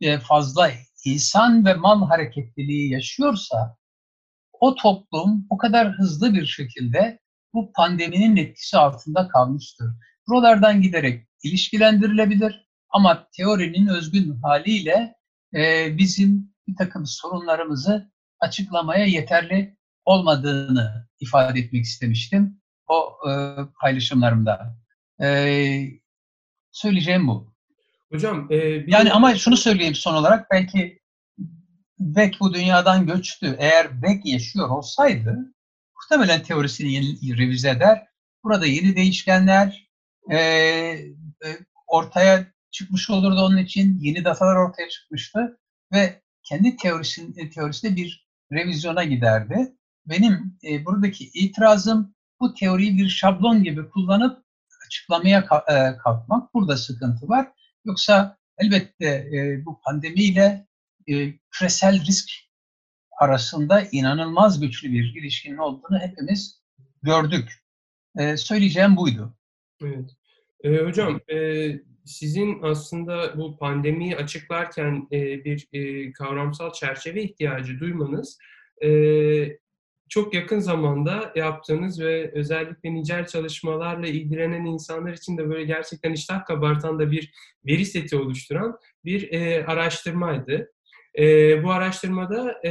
e, 0.00 0.18
fazla 0.18 0.70
insan 1.04 1.64
ve 1.64 1.74
mal 1.74 2.08
hareketliliği 2.08 2.92
yaşıyorsa 2.92 3.76
o 4.52 4.74
toplum 4.74 5.46
o 5.50 5.58
kadar 5.58 5.92
hızlı 5.92 6.34
bir 6.34 6.46
şekilde 6.46 7.18
bu 7.54 7.72
pandeminin 7.72 8.36
etkisi 8.36 8.78
altında 8.78 9.28
kalmıştır. 9.28 9.86
Buralardan 10.28 10.82
giderek 10.82 11.28
ilişkilendirilebilir 11.42 12.68
ama 12.88 13.28
teorinin 13.36 13.86
özgün 13.86 14.40
haliyle 14.42 15.14
e, 15.54 15.98
bizim 15.98 16.54
bir 16.68 16.76
takım 16.76 17.06
sorunlarımızı 17.06 18.12
açıklamaya 18.40 19.04
yeterli 19.04 19.76
olmadığını 20.04 21.08
ifade 21.20 21.60
etmek 21.60 21.84
istemiştim 21.84 22.60
o 22.88 23.16
e, 23.30 23.32
paylaşımlarımda. 23.80 24.76
E, 25.22 25.26
söyleyeceğim 26.72 27.28
bu. 27.28 27.54
Hocam, 28.12 28.46
e, 28.50 28.86
bir 28.86 28.92
yani 28.92 29.12
ama 29.12 29.34
şunu 29.34 29.56
söyleyeyim 29.56 29.94
son 29.94 30.14
olarak 30.14 30.50
belki 30.50 31.00
Beck 31.98 32.40
bu 32.40 32.54
dünyadan 32.54 33.06
göçtü. 33.06 33.56
Eğer 33.58 34.02
Beck 34.02 34.26
yaşıyor 34.26 34.68
olsaydı 34.68 35.54
muhtemelen 35.96 36.42
teorisini 36.42 36.92
yeni, 36.92 37.38
revize 37.38 37.70
eder. 37.70 38.06
Burada 38.44 38.66
yeni 38.66 38.96
değişkenler 38.96 39.89
e, 40.30 40.36
e, 40.36 41.48
ortaya 41.86 42.46
çıkmış 42.70 43.10
olurdu 43.10 43.40
onun 43.40 43.56
için. 43.56 43.98
Yeni 44.00 44.24
datalar 44.24 44.56
ortaya 44.56 44.88
çıkmıştı 44.88 45.58
ve 45.92 46.22
kendi 46.42 46.76
teorisinin 46.76 47.50
teorisinde 47.50 47.96
bir 47.96 48.28
revizyona 48.52 49.04
giderdi. 49.04 49.76
Benim 50.06 50.58
e, 50.64 50.84
buradaki 50.84 51.24
itirazım 51.24 52.14
bu 52.40 52.54
teoriyi 52.54 52.98
bir 52.98 53.08
şablon 53.08 53.64
gibi 53.64 53.90
kullanıp 53.90 54.44
açıklamaya 54.86 55.38
e, 55.68 55.96
kalkmak. 55.96 56.54
Burada 56.54 56.76
sıkıntı 56.76 57.28
var. 57.28 57.52
Yoksa 57.84 58.38
elbette 58.58 59.06
e, 59.06 59.64
bu 59.64 59.80
pandemiyle 59.80 60.66
e, 61.08 61.38
küresel 61.50 62.06
risk 62.06 62.30
arasında 63.20 63.82
inanılmaz 63.92 64.60
güçlü 64.60 64.92
bir 64.92 65.14
ilişkinin 65.14 65.56
olduğunu 65.56 65.98
hepimiz 65.98 66.62
gördük. 67.02 67.64
E, 68.18 68.36
söyleyeceğim 68.36 68.96
buydu. 68.96 69.36
Evet. 69.84 70.10
E, 70.64 70.84
hocam, 70.84 71.20
e, 71.32 71.70
sizin 72.04 72.62
aslında 72.62 73.38
bu 73.38 73.56
pandemiyi 73.56 74.16
açıklarken 74.16 75.08
e, 75.12 75.44
bir 75.44 75.68
e, 75.72 76.12
kavramsal 76.12 76.72
çerçeve 76.72 77.22
ihtiyacı 77.22 77.80
duymanız 77.80 78.38
e, 78.84 78.90
çok 80.08 80.34
yakın 80.34 80.58
zamanda 80.58 81.32
yaptığınız 81.36 82.00
ve 82.00 82.30
özellikle 82.34 82.94
nicel 82.94 83.26
çalışmalarla 83.26 84.06
ilgilenen 84.06 84.64
insanlar 84.64 85.12
için 85.12 85.38
de 85.38 85.48
böyle 85.48 85.64
gerçekten 85.64 86.12
iştah 86.12 86.44
kabartan 86.44 86.98
da 86.98 87.10
bir 87.10 87.32
veri 87.66 87.86
seti 87.86 88.16
oluşturan 88.16 88.78
bir 89.04 89.32
e, 89.32 89.66
araştırmaydı. 89.66 90.72
E, 91.18 91.24
bu 91.64 91.70
araştırmada 91.70 92.54
e, 92.64 92.70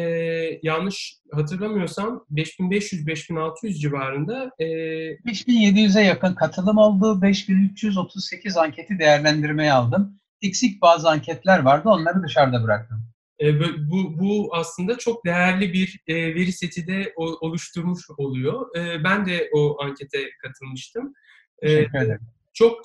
yanlış 0.64 1.16
hatırlamıyorsam 1.32 2.26
5500-5600 2.32 3.74
civarında 3.74 4.52
e, 4.60 4.66
5700'e 4.66 6.04
yakın 6.04 6.34
katılım 6.34 6.78
oldu. 6.78 7.22
5338 7.22 8.58
anketi 8.58 9.00
değerlendirmeye 9.00 9.74
aldım. 9.74 10.16
Eksik 10.42 10.82
bazı 10.82 11.10
anketler 11.10 11.60
vardı. 11.60 11.90
Onları 11.90 12.24
dışarıda 12.24 12.64
bıraktım. 12.64 13.04
E, 13.42 13.60
bu, 13.60 14.20
bu 14.20 14.50
aslında 14.56 14.98
çok 14.98 15.26
değerli 15.26 15.74
bir 15.74 16.00
e, 16.08 16.16
veri 16.16 16.52
seti 16.52 16.88
de 16.88 17.14
oluşturmuş 17.16 18.02
oluyor. 18.18 18.78
E, 18.78 19.04
ben 19.04 19.26
de 19.26 19.50
o 19.54 19.84
ankete 19.84 20.20
katılmıştım. 20.42 21.14
Teşekkür 21.62 22.00
ederim. 22.00 22.28
Çok 22.54 22.80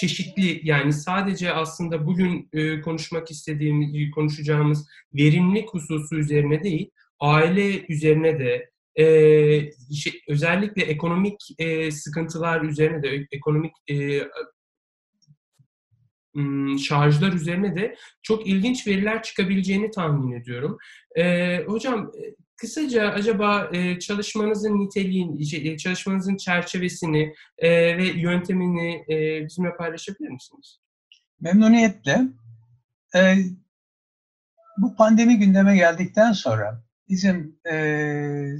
çeşitli 0.00 0.60
yani 0.62 0.92
sadece 0.92 1.52
aslında 1.52 2.06
bugün 2.06 2.50
konuşmak 2.80 3.30
istediğimiz, 3.30 4.10
konuşacağımız 4.14 4.86
verimlilik 5.14 5.68
hususu 5.68 6.16
üzerine 6.16 6.62
değil, 6.62 6.90
aile 7.20 7.86
üzerine 7.86 8.38
de 8.38 8.70
şey, 9.94 10.12
özellikle 10.28 10.82
ekonomik 10.82 11.40
sıkıntılar 11.90 12.62
üzerine 12.62 13.02
de 13.02 13.26
ekonomik 13.32 13.72
şarjlar 16.78 17.32
üzerine 17.32 17.76
de 17.76 17.96
çok 18.22 18.46
ilginç 18.46 18.86
veriler 18.86 19.22
çıkabileceğini 19.22 19.90
tahmin 19.90 20.32
ediyorum. 20.32 20.78
E, 21.18 21.56
hocam 21.66 22.12
kısaca 22.56 23.10
acaba 23.10 23.70
e, 23.72 23.98
çalışmanızın 23.98 24.78
niteliğini, 24.78 25.46
şey, 25.46 25.76
çalışmanızın 25.76 26.36
çerçevesini 26.36 27.34
e, 27.58 27.98
ve 27.98 28.04
yöntemini 28.04 29.04
e, 29.08 29.44
bizimle 29.44 29.76
paylaşabilir 29.76 30.28
misiniz? 30.28 30.80
Memnuniyetle. 31.40 32.22
E, 33.14 33.36
bu 34.78 34.96
pandemi 34.96 35.38
gündeme 35.38 35.76
geldikten 35.76 36.32
sonra 36.32 36.84
bizim 37.08 37.58
e, 37.70 37.74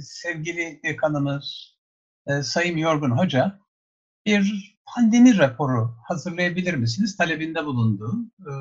sevgili 0.01 0.79
dekanımız 0.83 1.77
e, 2.27 2.43
Sayın 2.43 2.77
Yorgun 2.77 3.11
Hoca 3.11 3.59
bir 4.25 4.77
pandemi 4.95 5.37
raporu 5.37 5.95
hazırlayabilir 6.07 6.73
misiniz 6.73 7.17
talebinde 7.17 7.65
bulundu. 7.65 8.15
Ee, 8.39 8.51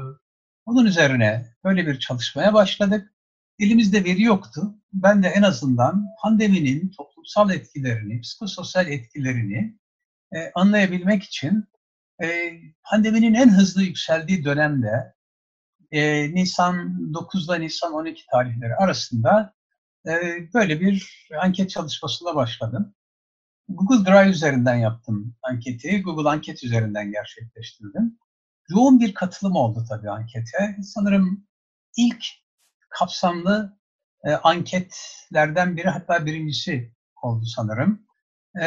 onun 0.66 0.86
üzerine 0.86 1.54
böyle 1.64 1.86
bir 1.86 1.98
çalışmaya 1.98 2.54
başladık. 2.54 3.14
Elimizde 3.58 4.04
veri 4.04 4.22
yoktu. 4.22 4.74
Ben 4.92 5.22
de 5.22 5.28
en 5.28 5.42
azından 5.42 6.06
pandeminin 6.22 6.90
toplumsal 6.90 7.50
etkilerini, 7.50 8.20
psikososyal 8.20 8.88
etkilerini 8.88 9.78
e, 10.34 10.50
anlayabilmek 10.54 11.22
için 11.22 11.64
e, 12.22 12.52
pandeminin 12.82 13.34
en 13.34 13.48
hızlı 13.48 13.82
yükseldiği 13.82 14.44
dönemde 14.44 15.14
e, 15.90 16.34
Nisan 16.34 17.14
9 17.14 17.48
ile 17.48 17.60
Nisan 17.60 17.92
12 17.92 18.26
tarihleri 18.32 18.74
arasında 18.74 19.54
e, 20.06 20.12
böyle 20.54 20.80
bir 20.80 21.28
anket 21.42 21.70
çalışmasına 21.70 22.34
başladım. 22.34 22.94
Google 23.68 24.10
Drive 24.10 24.30
üzerinden 24.30 24.74
yaptım 24.74 25.36
anketi. 25.42 26.02
Google 26.02 26.28
Anket 26.28 26.64
üzerinden 26.64 27.12
gerçekleştirdim. 27.12 28.18
Yoğun 28.70 29.00
bir 29.00 29.14
katılım 29.14 29.56
oldu 29.56 29.84
tabii 29.88 30.10
ankete. 30.10 30.76
Sanırım 30.82 31.46
ilk 31.96 32.24
kapsamlı 32.98 33.78
e, 34.24 34.32
anketlerden 34.32 35.76
biri 35.76 35.88
hatta 35.88 36.26
birincisi 36.26 36.92
oldu 37.22 37.44
sanırım. 37.44 38.06
E, 38.62 38.66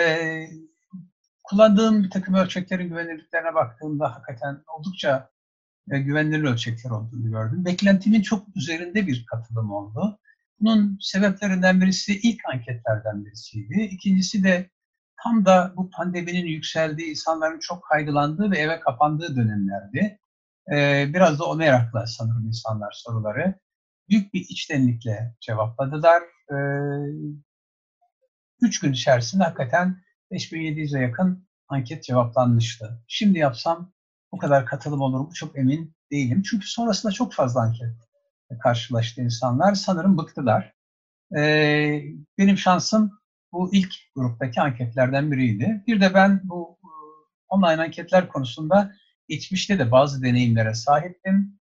kullandığım 1.44 2.04
bir 2.04 2.10
takım 2.10 2.36
ölçeklerin 2.36 2.90
güvenilirliklerine 2.90 3.54
baktığımda 3.54 4.16
hakikaten 4.16 4.64
oldukça 4.78 5.30
e, 5.92 6.00
güvenilir 6.00 6.44
ölçekler 6.44 6.92
olduğunu 6.92 7.32
gördüm. 7.32 7.66
Beklentimin 7.66 8.22
çok 8.22 8.48
üzerinde 8.56 9.08
bir 9.08 9.26
katılım 9.26 9.72
oldu. 9.72 10.20
Bunun 10.60 10.98
sebeplerinden 11.02 11.82
birisi 11.82 12.20
ilk 12.20 12.42
anketlerden 12.54 13.26
birisiydi. 13.26 13.82
İkincisi 13.82 14.44
de 14.44 14.70
tam 15.24 15.46
da 15.46 15.74
bu 15.76 15.90
pandeminin 15.90 16.46
yükseldiği, 16.46 17.10
insanların 17.10 17.60
çok 17.60 17.84
kaygılandığı 17.84 18.52
ve 18.52 18.58
eve 18.58 18.80
kapandığı 18.80 19.36
dönemlerdi. 19.36 20.20
Ee, 20.72 21.06
biraz 21.14 21.40
da 21.40 21.46
o 21.46 21.56
merakla 21.56 22.08
sanırım 22.08 22.48
insanlar 22.48 22.92
soruları. 22.92 23.60
Büyük 24.10 24.34
bir 24.34 24.40
içtenlikle 24.40 25.36
cevapladılar. 25.40 26.24
Ee, 26.52 26.56
üç 28.62 28.80
gün 28.80 28.94
içerisinde 28.94 29.44
hakikaten 29.44 30.02
5700'e 30.32 31.02
yakın 31.02 31.48
anket 31.68 32.04
cevaplanmıştı. 32.04 33.04
Şimdi 33.08 33.40
yapsam 33.40 33.94
bu 34.32 34.38
kadar 34.38 34.66
katılım 34.66 35.02
olur 35.02 35.20
mu 35.20 35.30
çok 35.34 35.58
emin 35.58 35.96
değilim. 36.12 36.42
Çünkü 36.42 36.68
sonrasında 36.68 37.12
çok 37.12 37.34
fazla 37.34 37.62
anket 37.62 37.96
karşılaştı 38.64 39.22
insanlar. 39.22 39.74
Sanırım 39.74 40.18
bıktılar. 40.18 40.74
Ee, 41.38 42.04
benim 42.38 42.58
şansım 42.58 43.20
bu 43.52 43.74
ilk 43.74 43.94
gruptaki 44.16 44.62
anketlerden 44.62 45.32
biriydi. 45.32 45.84
Bir 45.88 46.02
de 46.02 46.14
ben 46.14 46.42
bu 46.44 46.80
e, 46.84 46.90
online 47.50 47.82
anketler 47.82 48.28
konusunda 48.28 48.92
geçmişte 49.28 49.80
de 49.80 49.92
bazı 49.92 50.24
deneyimlere 50.24 50.74
sahiptim. 50.74 51.59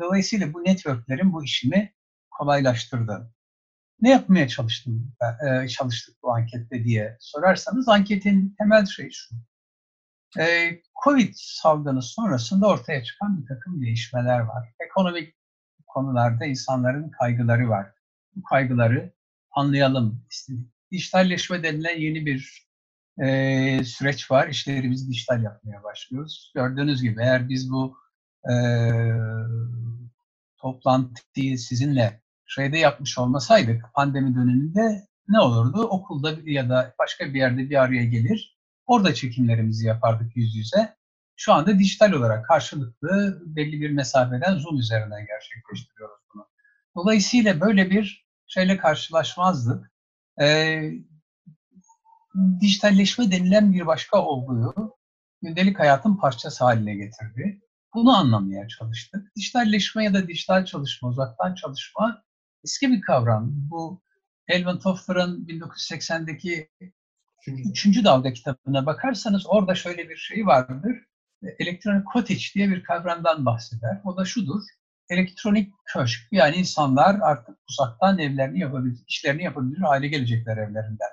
Dolayısıyla 0.00 0.52
bu 0.52 0.64
networklerin 0.64 1.32
bu 1.32 1.44
işimi 1.44 1.92
kolaylaştırdı. 2.30 3.32
Ne 4.00 4.10
yapmaya 4.10 4.48
çalıştım, 4.48 5.12
e, 5.48 5.68
çalıştık 5.68 6.22
bu 6.22 6.34
ankette 6.34 6.84
diye 6.84 7.16
sorarsanız 7.20 7.88
anketin 7.88 8.54
temel 8.58 8.86
şeyi 8.86 9.12
şu. 9.12 9.34
E, 10.38 10.70
Covid 11.04 11.32
salgını 11.36 12.02
sonrasında 12.02 12.66
ortaya 12.66 13.04
çıkan 13.04 13.42
bir 13.42 13.46
takım 13.46 13.82
değişmeler 13.82 14.40
var. 14.40 14.74
Ekonomik 14.80 15.34
konularda 15.86 16.44
insanların 16.44 17.10
kaygıları 17.10 17.68
var. 17.68 17.86
Bu 18.36 18.42
kaygıları 18.42 19.12
anlayalım 19.50 20.26
istedik 20.30 20.70
dijitalleşme 20.92 21.62
denilen 21.62 21.98
yeni 21.98 22.26
bir 22.26 22.68
e, 23.22 23.84
süreç 23.84 24.30
var. 24.30 24.48
İşlerimizi 24.48 25.10
dijital 25.10 25.42
yapmaya 25.42 25.82
başlıyoruz. 25.82 26.52
Gördüğünüz 26.54 27.02
gibi 27.02 27.22
eğer 27.22 27.48
biz 27.48 27.70
bu 27.70 27.96
e, 28.50 28.54
toplantıyı 30.58 31.58
sizinle 31.58 32.20
şeyde 32.46 32.78
yapmış 32.78 33.18
olmasaydık 33.18 33.84
pandemi 33.94 34.34
döneminde 34.34 35.06
ne 35.28 35.40
olurdu? 35.40 35.82
Okulda 35.82 36.36
ya 36.44 36.68
da 36.68 36.94
başka 36.98 37.34
bir 37.34 37.38
yerde 37.38 37.70
bir 37.70 37.82
araya 37.82 38.04
gelir. 38.04 38.58
Orada 38.86 39.14
çekimlerimizi 39.14 39.86
yapardık 39.86 40.36
yüz 40.36 40.56
yüze. 40.56 40.96
Şu 41.36 41.52
anda 41.52 41.78
dijital 41.78 42.12
olarak 42.12 42.46
karşılıklı 42.46 43.42
belli 43.46 43.80
bir 43.80 43.90
mesafeden 43.90 44.58
Zoom 44.58 44.78
üzerinden 44.78 45.26
gerçekleştiriyoruz 45.26 46.20
bunu. 46.34 46.46
Dolayısıyla 46.96 47.60
böyle 47.60 47.90
bir 47.90 48.26
şeyle 48.46 48.76
karşılaşmazdık. 48.76 49.90
Ee, 50.40 50.92
dijitalleşme 52.60 53.32
denilen 53.32 53.72
bir 53.72 53.86
başka 53.86 54.22
olguyu 54.22 54.96
gündelik 55.42 55.78
hayatın 55.78 56.16
parçası 56.16 56.64
haline 56.64 56.94
getirdi. 56.94 57.60
Bunu 57.94 58.16
anlamaya 58.16 58.68
çalıştık. 58.68 59.36
Dijitalleşme 59.36 60.04
ya 60.04 60.14
da 60.14 60.28
dijital 60.28 60.64
çalışma, 60.64 61.08
uzaktan 61.08 61.54
çalışma 61.54 62.22
eski 62.64 62.90
bir 62.90 63.00
kavram. 63.00 63.50
Bu 63.52 64.02
Elvin 64.48 64.78
Toffler'ın 64.78 65.46
1980'deki 65.46 66.68
üçüncü 67.46 68.04
dalga 68.04 68.32
kitabına 68.32 68.86
bakarsanız 68.86 69.46
orada 69.46 69.74
şöyle 69.74 70.08
bir 70.08 70.16
şey 70.16 70.46
vardır. 70.46 70.96
Elektronik 71.58 72.06
cottage 72.12 72.44
diye 72.54 72.70
bir 72.70 72.82
kavramdan 72.82 73.46
bahseder. 73.46 74.00
O 74.04 74.16
da 74.16 74.24
şudur. 74.24 74.62
Elektronik 75.08 75.72
köşk. 75.84 76.28
Yani 76.32 76.56
insanlar 76.56 77.18
artık 77.22 77.58
uzaktan 77.70 78.18
evlerini 78.18 78.60
yapabilir, 78.60 78.98
işlerini 79.08 79.42
yapabilir 79.42 79.78
hale 79.78 80.08
gelecekler 80.08 80.56
evlerinden. 80.56 81.10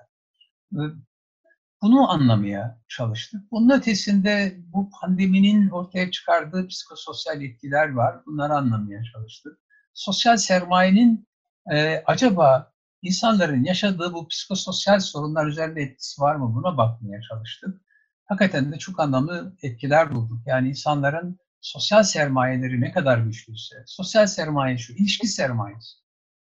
Bunu 1.82 2.12
anlamaya 2.12 2.82
çalıştık. 2.88 3.52
Bunun 3.52 3.78
ötesinde 3.80 4.56
bu 4.58 4.90
pandeminin 5.02 5.70
ortaya 5.70 6.12
çıkardığı 6.12 6.68
psikososyal 6.68 7.42
etkiler 7.42 7.94
var. 7.94 8.26
Bunları 8.26 8.54
anlamaya 8.54 9.02
çalıştık. 9.14 9.60
Sosyal 9.94 10.38
sermayenin 10.38 11.28
e, 11.72 12.04
acaba 12.06 12.74
insanların 13.02 13.64
yaşadığı 13.64 14.14
bu 14.14 14.28
psikososyal 14.28 15.00
sorunlar 15.00 15.48
üzerinde 15.48 15.82
etkisi 15.82 16.22
var 16.22 16.36
mı 16.36 16.56
buna 16.56 16.78
bakmaya 16.78 17.22
çalıştık. 17.22 17.82
Hakikaten 18.26 18.72
de 18.72 18.78
çok 18.78 19.00
anlamlı 19.00 19.56
etkiler 19.62 20.16
bulduk. 20.16 20.42
Yani 20.46 20.70
insanların 20.70 21.40
sosyal 21.62 22.04
sermayeleri 22.04 22.82
ne 22.82 22.92
kadar 22.92 23.18
güçlüyse, 23.18 23.76
sosyal 23.86 24.28
sermaye 24.28 24.78
şu, 24.78 24.94
ilişki 24.94 25.28
sermayesi. 25.28 25.98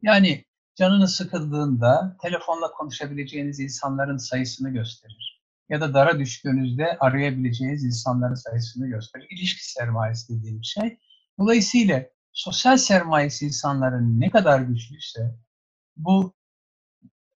Yani 0.02 0.46
canınız 0.80 1.16
sıkıldığında 1.16 2.18
telefonla 2.22 2.72
konuşabileceğiniz 2.72 3.60
insanların 3.60 4.18
sayısını 4.18 4.70
gösterir. 4.70 5.44
Ya 5.70 5.82
da 5.82 5.94
dara 5.94 6.20
düştüğünüzde 6.20 6.98
arayabileceğiniz 7.00 7.84
insanların 7.84 8.34
sayısını 8.34 8.88
gösterir. 8.88 9.28
İlişki 9.30 9.72
sermayesi 9.72 10.38
dediğim 10.38 10.64
şey. 10.64 11.00
Dolayısıyla 11.40 12.06
sosyal 12.32 12.78
sermayesi 12.78 13.46
insanların 13.46 14.20
ne 14.20 14.30
kadar 14.30 14.62
güçlüyse 14.62 15.36
bu 15.98 16.34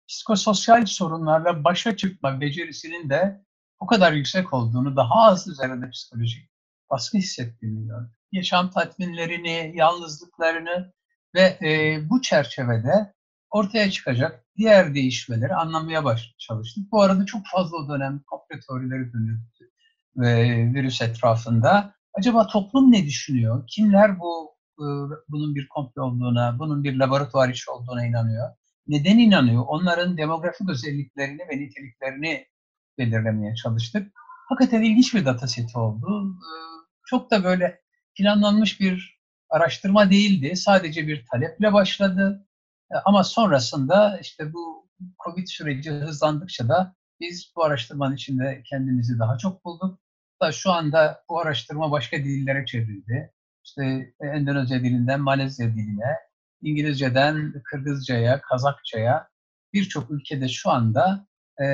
psikososyal 0.09 0.87
sorunlarla 0.87 1.65
başa 1.65 1.97
çıkma 1.97 2.41
becerisinin 2.41 3.11
de 3.11 3.45
o 3.81 3.87
kadar 3.87 4.13
yüksek 4.13 4.53
olduğunu, 4.53 4.97
daha 4.97 5.15
az 5.15 5.49
üzerinde 5.49 5.91
psikolojik 5.91 6.51
baskı 6.91 7.19
hissettiğini 7.19 7.87
gördüm. 7.87 8.13
Yaşam 8.33 8.71
tatminlerini, 8.71 9.73
yalnızlıklarını 9.75 10.93
ve 11.35 11.59
e, 11.63 12.01
bu 12.11 12.23
çerçevede 12.23 13.13
ortaya 13.53 13.91
çıkacak 13.91 14.45
diğer 14.57 14.95
değişmeleri 14.95 15.55
anlamaya 15.55 16.05
baş 16.05 16.35
çalıştık. 16.39 16.93
Bu 16.93 17.03
arada 17.03 17.27
çok 17.27 17.43
fazla 17.53 17.77
o 17.77 17.89
dönem 17.89 18.23
komplo 18.27 18.61
teorileri 18.67 19.13
dönüyordu 19.13 19.53
e, 20.17 20.75
virüs 20.75 21.03
etrafında. 21.03 21.95
Acaba 22.15 22.47
toplum 22.47 22.93
ne 22.93 23.05
düşünüyor? 23.05 23.67
Kimler 23.67 24.19
bu 24.19 24.57
e, 24.79 24.85
bunun 25.29 25.55
bir 25.55 25.69
komplo 25.69 26.03
olduğuna, 26.03 26.59
bunun 26.59 26.85
bir 26.85 26.97
laboratuvar 26.97 27.49
işi 27.49 27.71
olduğuna 27.71 28.07
inanıyor? 28.07 28.49
Neden 28.87 29.19
inanıyor? 29.19 29.65
Onların 29.67 30.17
demografik 30.17 30.71
özelliklerini 30.71 31.43
ve 31.51 31.59
niteliklerini 31.59 32.47
belirlemeye 32.99 33.55
çalıştık. 33.55 34.13
Hakikaten 34.49 34.83
ilginç 34.83 35.15
bir 35.15 35.25
dataseti 35.25 35.79
oldu. 35.79 36.37
E, 36.37 36.51
çok 37.07 37.31
da 37.31 37.45
böyle 37.45 37.81
planlanmış 38.15 38.81
bir 38.81 39.19
araştırma 39.51 40.11
değildi. 40.11 40.57
Sadece 40.57 41.07
bir 41.07 41.27
taleple 41.27 41.73
başladı. 41.73 42.47
E, 42.93 42.97
ama 43.05 43.25
sonrasında 43.25 44.19
işte 44.19 44.53
bu 44.53 44.89
Covid 45.25 45.47
süreci 45.47 45.91
hızlandıkça 45.91 46.69
da 46.69 46.95
biz 47.21 47.53
bu 47.57 47.65
araştırmanın 47.65 48.15
içinde 48.15 48.63
kendimizi 48.71 49.19
daha 49.19 49.39
çok 49.39 49.65
bulduk. 49.65 49.99
Da 50.43 50.53
şu 50.53 50.73
anda 50.73 51.25
bu 51.29 51.41
araştırma 51.41 51.91
başka 51.91 52.17
dillere 52.17 52.67
çevrildi. 52.67 53.33
İşte 53.65 54.13
Endonezya 54.21 54.81
dilinden 54.81 55.21
Malezya 55.21 55.75
diline, 55.75 56.17
İngilizceden 56.63 57.53
Kırgızcaya, 57.65 58.41
Kazakçaya 58.41 59.29
birçok 59.73 60.11
ülkede 60.11 60.49
şu 60.49 60.71
anda 60.71 61.27
e, 61.63 61.67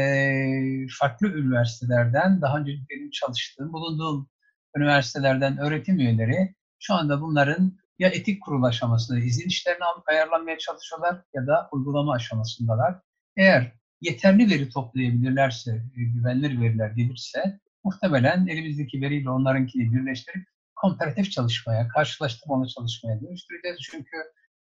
farklı 0.98 1.28
üniversitelerden 1.28 2.40
daha 2.40 2.58
önce 2.58 2.72
benim 2.90 3.10
çalıştığım, 3.10 3.72
bulunduğum 3.72 4.28
üniversitelerden 4.76 5.58
öğretim 5.58 5.98
üyeleri 5.98 6.54
şu 6.78 6.94
anda 6.94 7.20
bunların 7.20 7.78
ya 7.98 8.08
etik 8.08 8.42
kurul 8.42 8.62
aşamasında 8.62 9.18
izin 9.18 9.48
işlerini 9.48 9.84
alıp 9.84 10.08
ayarlanmaya 10.08 10.58
çalışıyorlar 10.58 11.22
ya 11.34 11.46
da 11.46 11.68
uygulama 11.72 12.12
aşamasındalar. 12.12 13.00
Eğer 13.36 13.72
yeterli 14.00 14.50
veri 14.50 14.68
toplayabilirlerse, 14.68 15.70
e, 15.96 16.02
güvenilir 16.02 16.60
veriler 16.60 16.90
gelirse 16.90 17.60
muhtemelen 17.84 18.46
elimizdeki 18.46 19.00
veriyle 19.00 19.30
onlarınkini 19.30 19.92
birleştirip 19.92 20.46
komparatif 20.76 21.30
çalışmaya, 21.30 21.88
karşılaştırmalı 21.88 22.68
çalışmaya 22.68 23.20
dönüştüreceğiz. 23.20 23.78
Çünkü 23.90 24.16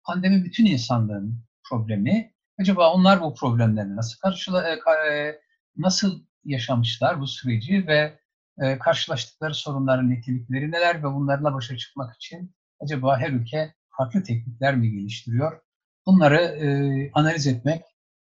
pandemi 0.04 0.46
bütün 0.46 0.66
insanlığın 0.66 1.44
problemi. 1.70 2.34
Acaba 2.60 2.94
onlar 2.94 3.22
bu 3.22 3.36
problemleri 3.36 3.96
nasıl 3.96 4.20
karşıla, 4.20 4.70
e, 4.70 4.74
e, 5.12 5.40
nasıl 5.78 6.26
yaşamışlar 6.44 7.20
bu 7.20 7.28
süreci 7.28 7.88
ve 7.88 8.22
karşılaştıkları 8.80 9.54
sorunların 9.54 10.10
nitelikleri 10.10 10.72
neler 10.72 11.00
ve 11.00 11.04
bunlarla 11.04 11.54
başa 11.54 11.78
çıkmak 11.78 12.16
için 12.16 12.56
acaba 12.84 13.20
her 13.20 13.32
ülke 13.32 13.74
farklı 13.98 14.24
teknikler 14.24 14.76
mi 14.76 14.92
geliştiriyor? 14.92 15.60
Bunları 16.06 16.38
e, 16.38 16.68
analiz 17.14 17.48
etmek 17.48 17.82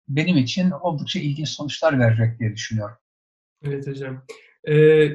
benim 0.07 0.37
için 0.37 0.71
oldukça 0.71 1.19
ilginç 1.19 1.49
sonuçlar 1.49 1.99
verecek 1.99 2.39
diye 2.39 2.53
düşünüyorum. 2.53 2.95
Evet 3.63 3.87
hocam. 3.87 4.25
Ee, 4.63 4.73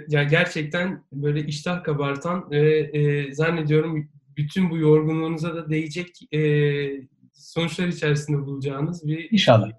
ya 0.08 0.22
gerçekten 0.22 1.04
böyle 1.12 1.46
iştah 1.46 1.84
kabartan 1.84 2.50
ve 2.50 2.80
e, 2.80 3.32
zannediyorum 3.32 4.10
bütün 4.36 4.70
bu 4.70 4.78
yorgunluğunuza 4.78 5.54
da 5.54 5.70
değecek 5.70 6.34
e, 6.34 6.40
sonuçlar 7.32 7.88
içerisinde 7.88 8.38
bulacağınız 8.38 9.06
bir 9.06 9.28
İnşallah. 9.30 9.70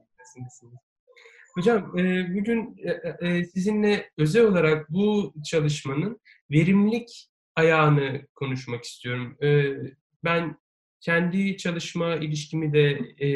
Hocam 1.55 1.99
e, 1.99 2.33
bugün 2.35 2.77
e, 3.21 3.27
e, 3.27 3.45
sizinle 3.45 4.09
özel 4.17 4.43
olarak 4.43 4.89
bu 4.89 5.33
çalışmanın 5.45 6.21
verimlilik 6.51 7.28
ayağını 7.59 8.27
konuşmak 8.35 8.83
istiyorum. 8.83 9.37
E, 9.43 9.75
ben 10.23 10.57
kendi 11.01 11.57
çalışma 11.57 12.15
ilişkimi 12.15 12.73
de 12.73 12.89
e, 13.17 13.29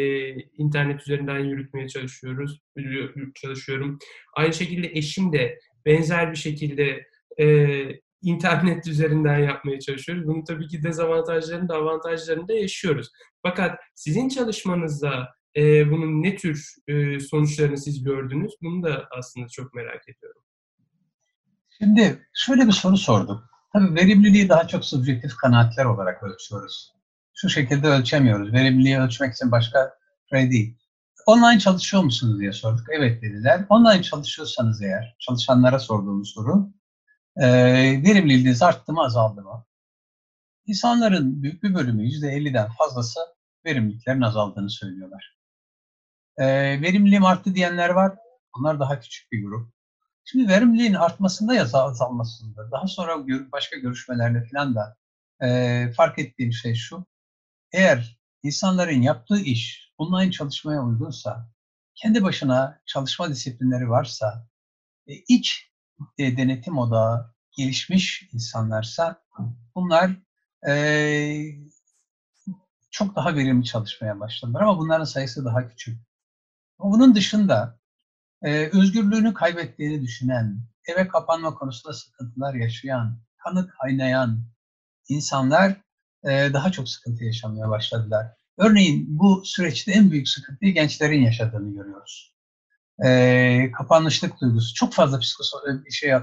internet 0.57 1.01
üzerinden 1.01 1.39
yürütmeye 1.39 1.87
çalışıyoruz, 1.87 2.61
çalışıyorum. 3.35 3.99
Aynı 4.33 4.53
şekilde 4.53 4.87
eşim 4.87 5.33
de 5.33 5.59
benzer 5.85 6.31
bir 6.31 6.37
şekilde 6.37 7.07
e, 7.39 7.77
internet 8.21 8.87
üzerinden 8.87 9.39
yapmaya 9.39 9.79
çalışıyoruz. 9.79 10.27
Bunun 10.27 10.43
tabii 10.43 10.67
ki 10.67 10.83
dezavantajlarını 10.83 11.69
da 11.69 11.75
avantajlarını 11.75 12.47
da 12.47 12.53
yaşıyoruz. 12.53 13.09
Fakat 13.41 13.79
sizin 13.95 14.29
çalışmanızda 14.29 15.29
e, 15.57 15.91
bunun 15.91 16.23
ne 16.23 16.35
tür 16.35 16.75
e, 16.87 17.19
sonuçlarını 17.19 17.77
siz 17.77 18.03
gördünüz? 18.03 18.53
Bunu 18.61 18.83
da 18.83 19.07
aslında 19.17 19.47
çok 19.47 19.73
merak 19.73 20.09
ediyorum. 20.09 20.41
Şimdi 21.69 22.27
şöyle 22.33 22.67
bir 22.67 22.71
soru 22.71 22.97
sorduk. 22.97 23.52
Tabii 23.73 23.95
verimliliği 23.95 24.49
daha 24.49 24.67
çok 24.67 24.85
subjektif 24.85 25.35
kanaatler 25.35 25.85
olarak 25.85 26.23
ölçüyoruz. 26.23 26.93
Şu 27.33 27.49
şekilde 27.49 27.87
ölçemiyoruz. 27.87 28.53
Verimliliği 28.53 28.99
ölçmek 28.99 29.33
için 29.33 29.51
başka 29.51 29.93
şey 30.29 30.51
değil. 30.51 30.77
Online 31.25 31.59
çalışıyor 31.59 32.03
musunuz 32.03 32.39
diye 32.39 32.51
sorduk. 32.53 32.85
Evet 32.91 33.21
dediler. 33.21 33.65
Online 33.69 34.03
çalışıyorsanız 34.03 34.81
eğer, 34.81 35.15
çalışanlara 35.19 35.79
sorduğumuz 35.79 36.33
soru, 36.33 36.69
e, 37.37 37.47
verimliliğiniz 38.03 38.61
arttı 38.61 38.93
mı 38.93 39.01
azaldı 39.03 39.41
mı? 39.41 39.65
İnsanların 40.65 41.43
büyük 41.43 41.63
bir 41.63 41.75
bölümü, 41.75 42.03
%50'den 42.03 42.67
fazlası 42.71 43.19
verimliliklerin 43.65 44.21
azaldığını 44.21 44.69
söylüyorlar. 44.69 45.37
E, 46.37 46.45
verimliliğim 46.81 47.25
arttı 47.25 47.55
diyenler 47.55 47.89
var. 47.89 48.15
Bunlar 48.57 48.79
daha 48.79 48.99
küçük 48.99 49.31
bir 49.31 49.43
grup. 49.43 49.73
Şimdi 50.25 50.47
verimliliğin 50.47 50.93
artmasında 50.93 51.53
ya 51.53 51.63
azalmasında, 51.73 52.71
daha 52.71 52.87
sonra 52.87 53.27
başka 53.51 53.77
görüşmelerle 53.77 54.47
falan 54.51 54.75
da 54.75 54.97
e, 55.41 55.91
fark 55.97 56.19
ettiğim 56.19 56.53
şey 56.53 56.75
şu. 56.75 57.05
Eğer 57.71 58.17
insanların 58.43 59.01
yaptığı 59.01 59.39
iş 59.39 59.91
online 59.97 60.31
çalışmaya 60.31 60.83
uygunsa, 60.83 61.49
kendi 61.95 62.23
başına 62.23 62.81
çalışma 62.85 63.29
disiplinleri 63.29 63.89
varsa, 63.89 64.47
e, 65.07 65.13
iç 65.13 65.71
e, 66.17 66.37
denetim 66.37 66.77
odağı 66.77 67.33
gelişmiş 67.51 68.29
insanlarsa 68.33 69.23
bunlar 69.75 70.11
e, 70.67 70.75
çok 72.91 73.15
daha 73.15 73.35
verimli 73.35 73.65
çalışmaya 73.65 74.19
başladılar 74.19 74.61
ama 74.61 74.77
bunların 74.77 75.03
sayısı 75.03 75.45
daha 75.45 75.67
küçük. 75.67 75.99
Bunun 76.79 77.15
dışında 77.15 77.79
e, 78.43 78.69
özgürlüğünü 78.73 79.33
kaybettiğini 79.33 80.01
düşünen, 80.01 80.59
eve 80.85 81.07
kapanma 81.07 81.53
konusunda 81.53 81.93
sıkıntılar 81.93 82.53
yaşayan, 82.53 83.19
kanı 83.37 83.67
kaynayan 83.67 84.43
insanlar 85.09 85.81
e, 86.23 86.53
daha 86.53 86.71
çok 86.71 86.89
sıkıntı 86.89 87.23
yaşamaya 87.23 87.69
başladılar. 87.69 88.27
Örneğin 88.57 89.05
bu 89.09 89.41
süreçte 89.45 89.91
en 89.91 90.11
büyük 90.11 90.29
sıkıntıyı 90.29 90.73
gençlerin 90.73 91.21
yaşadığını 91.21 91.73
görüyoruz. 91.75 92.33
E, 93.05 93.71
duygusu, 94.41 94.73
çok 94.75 94.93
fazla 94.93 95.19
psikosol 95.19 95.59
şey, 95.91 96.11
e, 96.11 96.21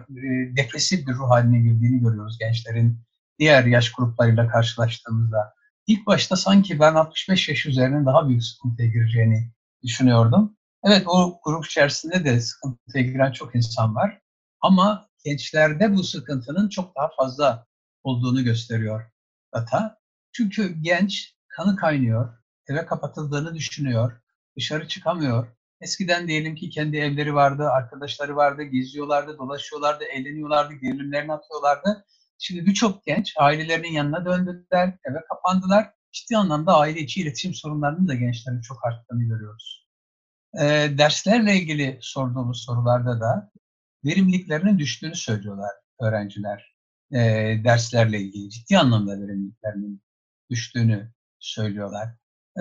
depresif 0.56 1.06
bir 1.06 1.12
ruh 1.12 1.30
haline 1.30 1.59
girdiğini 1.59 2.00
görüyoruz 2.00 2.38
gençlerin 2.38 2.98
diğer 3.38 3.64
yaş 3.64 3.92
gruplarıyla 3.92 4.48
karşılaştığımızda. 4.48 5.54
İlk 5.87 6.06
başta 6.06 6.37
sanki 6.37 6.80
ben 6.80 6.94
65 6.94 7.48
yaş 7.48 7.66
üzerine 7.66 8.06
daha 8.06 8.28
büyük 8.28 8.44
sıkıntıya 8.44 8.88
gireceğini 8.88 9.50
düşünüyordum. 9.83 10.56
Evet 10.84 11.04
o 11.06 11.40
grup 11.44 11.66
içerisinde 11.66 12.24
de 12.24 12.40
sıkıntıya 12.40 13.04
giren 13.04 13.32
çok 13.32 13.54
insan 13.54 13.94
var. 13.94 14.20
Ama 14.60 15.08
gençlerde 15.24 15.94
bu 15.94 16.02
sıkıntının 16.02 16.68
çok 16.68 16.96
daha 16.96 17.08
fazla 17.16 17.66
olduğunu 18.04 18.44
gösteriyor 18.44 19.10
data. 19.54 19.98
Çünkü 20.32 20.74
genç 20.82 21.34
kanı 21.48 21.76
kaynıyor, 21.76 22.38
eve 22.68 22.86
kapatıldığını 22.86 23.54
düşünüyor, 23.54 24.12
dışarı 24.56 24.88
çıkamıyor. 24.88 25.46
Eskiden 25.80 26.28
diyelim 26.28 26.54
ki 26.54 26.70
kendi 26.70 26.96
evleri 26.96 27.34
vardı, 27.34 27.68
arkadaşları 27.68 28.36
vardı, 28.36 28.62
geziyorlardı, 28.62 29.38
dolaşıyorlardı, 29.38 30.04
eğleniyorlardı, 30.04 30.74
gerilimlerini 30.74 31.32
atıyorlardı. 31.32 32.04
Şimdi 32.38 32.66
birçok 32.66 33.04
genç 33.04 33.34
ailelerinin 33.38 33.92
yanına 33.92 34.24
döndüler, 34.24 34.98
eve 35.04 35.24
kapandılar. 35.28 35.90
Ciddi 36.12 36.36
anlamda 36.36 36.76
aile 36.78 37.00
içi 37.00 37.20
iletişim 37.22 37.54
sorunlarının 37.54 38.08
da 38.08 38.14
gençlerin 38.14 38.60
çok 38.60 38.84
arttığını 38.84 39.22
görüyoruz. 39.22 39.89
E, 40.54 40.64
derslerle 40.98 41.56
ilgili 41.56 41.98
sorduğumuz 42.00 42.64
sorularda 42.64 43.20
da 43.20 43.50
verimliliklerinin 44.04 44.78
düştüğünü 44.78 45.14
söylüyorlar 45.14 45.70
öğrenciler. 46.00 46.74
E, 47.12 47.18
derslerle 47.64 48.20
ilgili 48.20 48.50
ciddi 48.50 48.78
anlamda 48.78 49.12
verimliliklerinin 49.12 50.02
düştüğünü 50.50 51.12
söylüyorlar. 51.38 52.08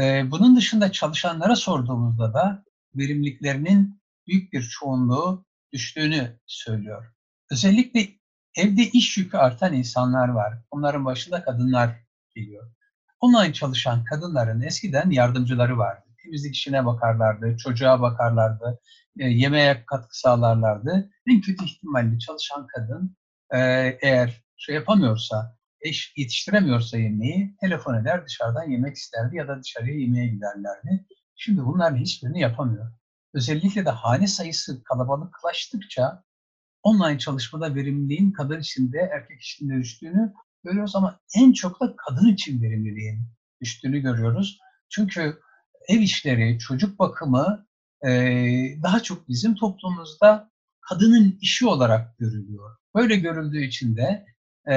E, 0.01 0.31
bunun 0.31 0.55
dışında 0.55 0.91
çalışanlara 0.91 1.55
sorduğumuzda 1.55 2.33
da 2.33 2.63
verimliliklerinin 2.95 4.01
büyük 4.27 4.53
bir 4.53 4.61
çoğunluğu 4.61 5.45
düştüğünü 5.73 6.39
söylüyor. 6.45 7.13
Özellikle 7.51 8.07
evde 8.55 8.81
iş 8.81 9.17
yükü 9.17 9.37
artan 9.37 9.73
insanlar 9.73 10.27
var. 10.27 10.53
Onların 10.71 11.05
başında 11.05 11.43
kadınlar 11.43 12.03
geliyor. 12.35 12.71
Online 13.19 13.53
çalışan 13.53 14.03
kadınların 14.03 14.61
eskiden 14.61 15.09
yardımcıları 15.09 15.77
vardı. 15.77 16.08
Temizlik 16.29 16.55
işine 16.55 16.85
bakarlardı, 16.85 17.57
çocuğa 17.57 18.01
bakarlardı, 18.01 18.79
e, 19.19 19.25
yemeğe 19.25 19.83
katkı 19.85 20.19
sağlarlardı. 20.19 21.09
En 21.27 21.41
kötü 21.41 21.65
ihtimalle 21.65 22.19
çalışan 22.19 22.67
kadın 22.67 23.17
e, 23.53 23.59
eğer 24.01 24.43
şey 24.57 24.75
yapamıyorsa, 24.75 25.57
eş 25.81 26.13
yetiştiremiyorsa 26.17 26.97
yemeği 26.97 27.55
telefon 27.61 28.01
eder 28.01 28.25
dışarıdan 28.25 28.69
yemek 28.69 28.95
isterdi 28.95 29.35
ya 29.35 29.47
da 29.47 29.61
dışarıya 29.63 29.95
yemeğe 29.99 30.27
giderlerdi. 30.27 31.05
Şimdi 31.35 31.65
bunların 31.65 31.97
hiçbirini 31.97 32.39
yapamıyor. 32.39 32.91
Özellikle 33.33 33.85
de 33.85 33.89
hane 33.89 34.27
sayısı 34.27 34.83
kalabalıklaştıkça 34.83 36.23
online 36.83 37.19
çalışmada 37.19 37.75
verimliliğin 37.75 38.31
kadın 38.31 38.59
içinde 38.59 38.97
erkek 39.13 39.41
içinde 39.41 39.73
düştüğünü 39.73 40.33
görüyoruz 40.63 40.95
ama 40.95 41.19
en 41.35 41.53
çok 41.53 41.81
da 41.81 41.95
kadın 41.95 42.27
için 42.33 42.61
verimliliğin 42.61 43.19
düştüğünü 43.61 43.99
görüyoruz. 43.99 44.59
Çünkü 44.89 45.39
ev 45.89 45.99
işleri, 45.99 46.59
çocuk 46.59 46.99
bakımı 46.99 47.65
e, 48.07 48.09
daha 48.83 49.03
çok 49.03 49.29
bizim 49.29 49.55
toplumumuzda 49.55 50.51
kadının 50.81 51.37
işi 51.41 51.67
olarak 51.67 52.17
görülüyor. 52.17 52.75
Böyle 52.95 53.15
görüldüğü 53.15 53.63
için 53.63 53.95
de 53.95 54.25
e, 54.71 54.75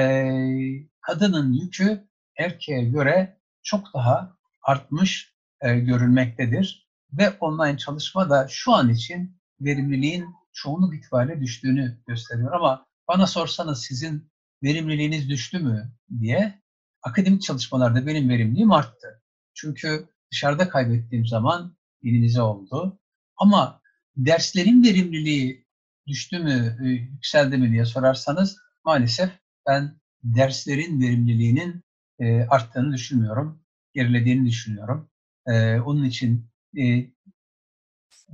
kadının 1.01 1.53
yükü 1.53 2.07
erkeğe 2.37 2.83
göre 2.83 3.37
çok 3.63 3.93
daha 3.93 4.37
artmış 4.63 5.33
e, 5.61 5.79
görülmektedir. 5.79 6.87
Ve 7.17 7.29
online 7.29 7.77
çalışma 7.77 8.29
da 8.29 8.47
şu 8.49 8.73
an 8.73 8.89
için 8.89 9.37
verimliliğin 9.61 10.25
çoğunluk 10.53 10.95
itibariyle 10.95 11.41
düştüğünü 11.41 11.97
gösteriyor. 12.07 12.51
Ama 12.51 12.85
bana 13.07 13.27
sorsanız 13.27 13.85
sizin 13.85 14.31
verimliliğiniz 14.63 15.29
düştü 15.29 15.59
mü 15.59 15.91
diye 16.19 16.61
akademik 17.03 17.41
çalışmalarda 17.41 18.07
benim 18.07 18.29
verimliliğim 18.29 18.71
arttı. 18.71 19.21
Çünkü 19.53 20.07
dışarıda 20.33 20.69
kaybettiğim 20.69 21.25
zaman 21.25 21.77
minimize 22.03 22.41
oldu. 22.41 22.99
Ama 23.37 23.81
derslerin 24.15 24.83
verimliliği 24.83 25.67
düştü 26.07 26.39
mü, 26.39 26.77
e, 26.83 26.87
yükseldi 26.87 27.57
mi 27.57 27.71
diye 27.71 27.85
sorarsanız 27.85 28.57
maalesef 28.85 29.29
ben 29.67 30.01
derslerin 30.23 31.01
verimliliğinin 31.01 31.83
e, 32.19 32.41
arttığını 32.43 32.93
düşünmüyorum, 32.93 33.63
gerilediğini 33.93 34.49
düşünüyorum. 34.49 35.09
E, 35.47 35.79
onun 35.79 36.03
için 36.03 36.49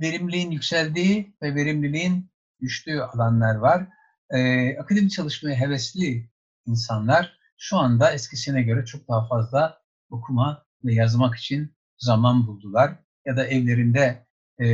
verimliliğin 0.00 0.50
yükseldiği 0.50 1.36
ve 1.42 1.54
verimliliğin 1.54 2.30
düştüğü 2.60 3.00
alanlar 3.00 3.54
var. 3.54 3.88
Akademik 4.80 5.10
çalışmaya 5.10 5.56
hevesli 5.56 6.30
insanlar 6.66 7.38
şu 7.58 7.76
anda 7.76 8.12
eskisine 8.12 8.62
göre 8.62 8.84
çok 8.84 9.08
daha 9.08 9.28
fazla 9.28 9.80
okuma 10.10 10.64
ve 10.84 10.94
yazmak 10.94 11.36
için 11.36 11.74
zaman 12.00 12.46
buldular. 12.46 12.98
Ya 13.26 13.36
da 13.36 13.46
evlerinde 13.46 14.26
e, 14.60 14.66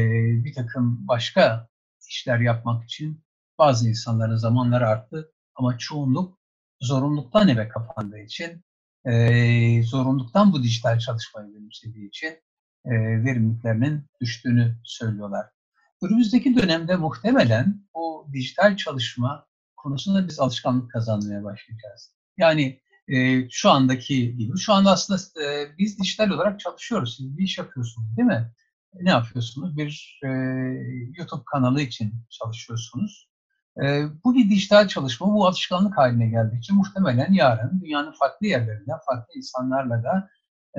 bir 0.45 0.55
takım 0.55 1.09
başka 1.09 1.69
işler 2.09 2.41
yapmak 2.41 2.85
için 2.85 3.25
bazı 3.59 3.89
insanların 3.89 4.37
zamanları 4.37 4.89
arttı. 4.89 5.33
Ama 5.55 5.79
çoğunluk 5.79 6.39
zorunluluktan 6.81 7.49
eve 7.49 7.69
kapandığı 7.69 8.19
için, 8.19 8.65
e, 9.05 9.83
zorunluluktan 9.83 10.53
bu 10.53 10.63
dijital 10.63 10.99
çalışmayı 10.99 11.55
benimsediği 11.55 12.09
için 12.09 12.29
e, 12.85 12.91
verimliliklerinin 13.25 14.07
düştüğünü 14.21 14.77
söylüyorlar. 14.85 15.47
Önümüzdeki 16.03 16.57
dönemde 16.57 16.97
muhtemelen 16.97 17.87
bu 17.95 18.29
dijital 18.33 18.77
çalışma 18.77 19.47
konusunda 19.77 20.29
biz 20.29 20.41
alışkanlık 20.41 20.91
kazanmaya 20.91 21.45
başlayacağız. 21.45 22.13
Yani 22.37 22.81
e, 23.09 23.49
şu 23.51 23.71
andaki 23.71 24.37
gibi. 24.37 24.59
Şu 24.59 24.73
anda 24.73 24.91
aslında 24.91 25.21
e, 25.45 25.79
biz 25.79 25.99
dijital 25.99 26.31
olarak 26.31 26.61
çalışıyoruz. 26.61 27.17
Siz 27.17 27.39
bir 27.39 27.45
iş 27.45 27.59
yapıyorsunuz 27.59 28.17
değil 28.17 28.29
mi? 28.29 28.53
Ne 28.95 29.11
yapıyorsunuz? 29.11 29.77
Bir 29.77 30.21
e, 30.25 30.29
YouTube 31.17 31.43
kanalı 31.53 31.81
için 31.81 32.15
çalışıyorsunuz. 32.31 33.29
E, 33.83 34.05
bu 34.25 34.35
bir 34.35 34.51
dijital 34.51 34.89
çalışma, 34.89 35.27
bu 35.27 35.47
alışkanlık 35.47 35.99
haline 35.99 36.29
geldiği 36.29 36.59
için 36.59 36.77
muhtemelen 36.77 37.33
yarın 37.33 37.81
dünyanın 37.81 38.13
farklı 38.13 38.47
yerlerinden, 38.47 38.99
farklı 39.07 39.35
insanlarla 39.37 40.03
da 40.03 40.29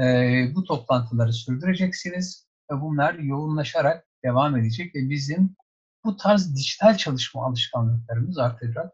e, 0.03 0.55
bu 0.55 0.63
toplantıları 0.63 1.33
sürdüreceksiniz. 1.33 2.47
Ve 2.71 2.81
bunlar 2.81 3.13
yoğunlaşarak 3.13 4.07
devam 4.23 4.57
edecek 4.57 4.95
ve 4.95 5.09
bizim 5.09 5.55
bu 6.03 6.17
tarz 6.17 6.55
dijital 6.55 6.97
çalışma 6.97 7.45
alışkanlıklarımız 7.45 8.37
artacak. 8.37 8.93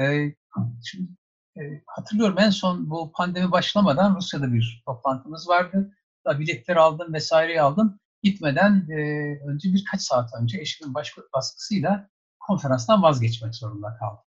E, 0.00 0.34
şimdi 0.84 1.10
hatırlıyorum 1.86 2.36
en 2.38 2.50
son 2.50 2.90
bu 2.90 3.12
pandemi 3.12 3.52
başlamadan 3.52 4.16
Rusya'da 4.16 4.52
bir 4.52 4.82
toplantımız 4.86 5.48
vardı. 5.48 5.96
Da 6.26 6.38
biletleri 6.38 6.78
aldım 6.78 7.12
vesaireyi 7.12 7.60
aldım. 7.60 8.00
Gitmeden 8.22 8.86
e, 8.90 9.00
önce 9.48 9.68
birkaç 9.72 10.00
saat 10.00 10.30
önce 10.42 10.58
eşimin 10.60 10.94
baş, 10.94 11.14
baskısıyla 11.34 12.08
konferanstan 12.40 13.02
vazgeçmek 13.02 13.54
zorunda 13.54 13.96
kaldım. 13.96 14.24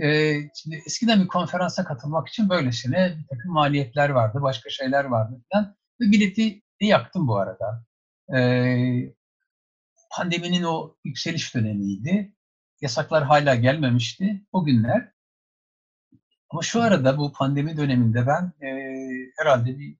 E, 0.00 0.34
şimdi 0.54 0.82
eskiden 0.86 1.22
bir 1.22 1.28
konferansa 1.28 1.84
katılmak 1.84 2.28
için 2.28 2.48
böylesine 2.48 3.16
bir 3.18 3.26
takım 3.26 3.52
maliyetler 3.52 4.10
vardı, 4.10 4.42
başka 4.42 4.70
şeyler 4.70 5.04
vardı 5.04 5.42
falan. 5.52 5.76
Ve 6.00 6.12
bileti 6.12 6.62
de 6.80 6.86
yaktım 6.86 7.28
bu 7.28 7.36
arada. 7.36 7.84
E, 8.36 9.14
pandeminin 10.16 10.62
o 10.62 10.96
yükseliş 11.04 11.54
dönemiydi. 11.54 12.34
Yasaklar 12.80 13.24
hala 13.24 13.54
gelmemişti. 13.54 14.46
O 14.52 14.64
günler 14.64 15.12
ama 16.50 16.62
şu 16.62 16.82
arada 16.82 17.18
bu 17.18 17.32
pandemi 17.32 17.76
döneminde 17.76 18.26
ben 18.26 18.66
e, 18.66 18.68
herhalde 19.38 19.78
bir 19.78 19.96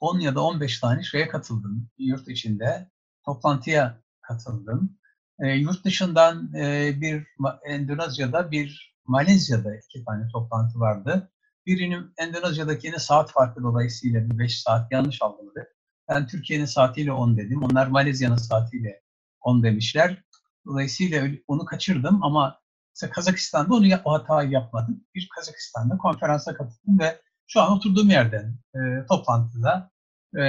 10 0.00 0.18
ya 0.20 0.34
da 0.34 0.44
15 0.44 0.80
tane 0.80 1.02
şeye 1.02 1.28
katıldım 1.28 1.88
yurt 1.98 2.28
içinde. 2.28 2.90
Toplantıya 3.24 4.02
katıldım. 4.20 4.98
E, 5.40 5.48
yurt 5.48 5.84
dışından 5.84 6.54
e, 6.54 6.92
bir 7.00 7.26
Endonezya'da 7.64 8.50
bir 8.50 8.96
Malezya'da 9.06 9.76
iki 9.76 10.04
tane 10.04 10.28
toplantı 10.28 10.80
vardı. 10.80 11.30
Birinin 11.66 12.12
Endonezya'dakinin 12.18 12.98
saat 12.98 13.32
farkı 13.32 13.62
dolayısıyla 13.62 14.30
bir 14.30 14.38
5 14.38 14.62
saat 14.62 14.92
yanlış 14.92 15.22
algıladı. 15.22 15.68
Ben 16.08 16.26
Türkiye'nin 16.26 16.64
saatiyle 16.64 17.12
10 17.12 17.36
dedim. 17.36 17.62
Onlar 17.62 17.86
Malezya'nın 17.86 18.36
saatiyle 18.36 19.02
10 19.40 19.62
demişler. 19.62 20.24
Dolayısıyla 20.66 21.28
onu 21.48 21.64
kaçırdım 21.64 22.22
ama 22.22 22.60
Mesela 22.96 23.12
Kazakistan'da 23.12 23.74
onu 23.74 23.86
o 24.04 24.12
hatayı 24.12 24.50
yapmadım. 24.50 25.04
Bir 25.14 25.28
Kazakistan'da 25.36 25.96
konferansa 25.96 26.54
katıldım 26.54 26.98
ve 26.98 27.20
şu 27.46 27.60
an 27.60 27.72
oturduğum 27.72 28.10
yerden 28.10 28.58
e, 28.74 29.06
toplantıda 29.06 29.90
e, 30.36 30.40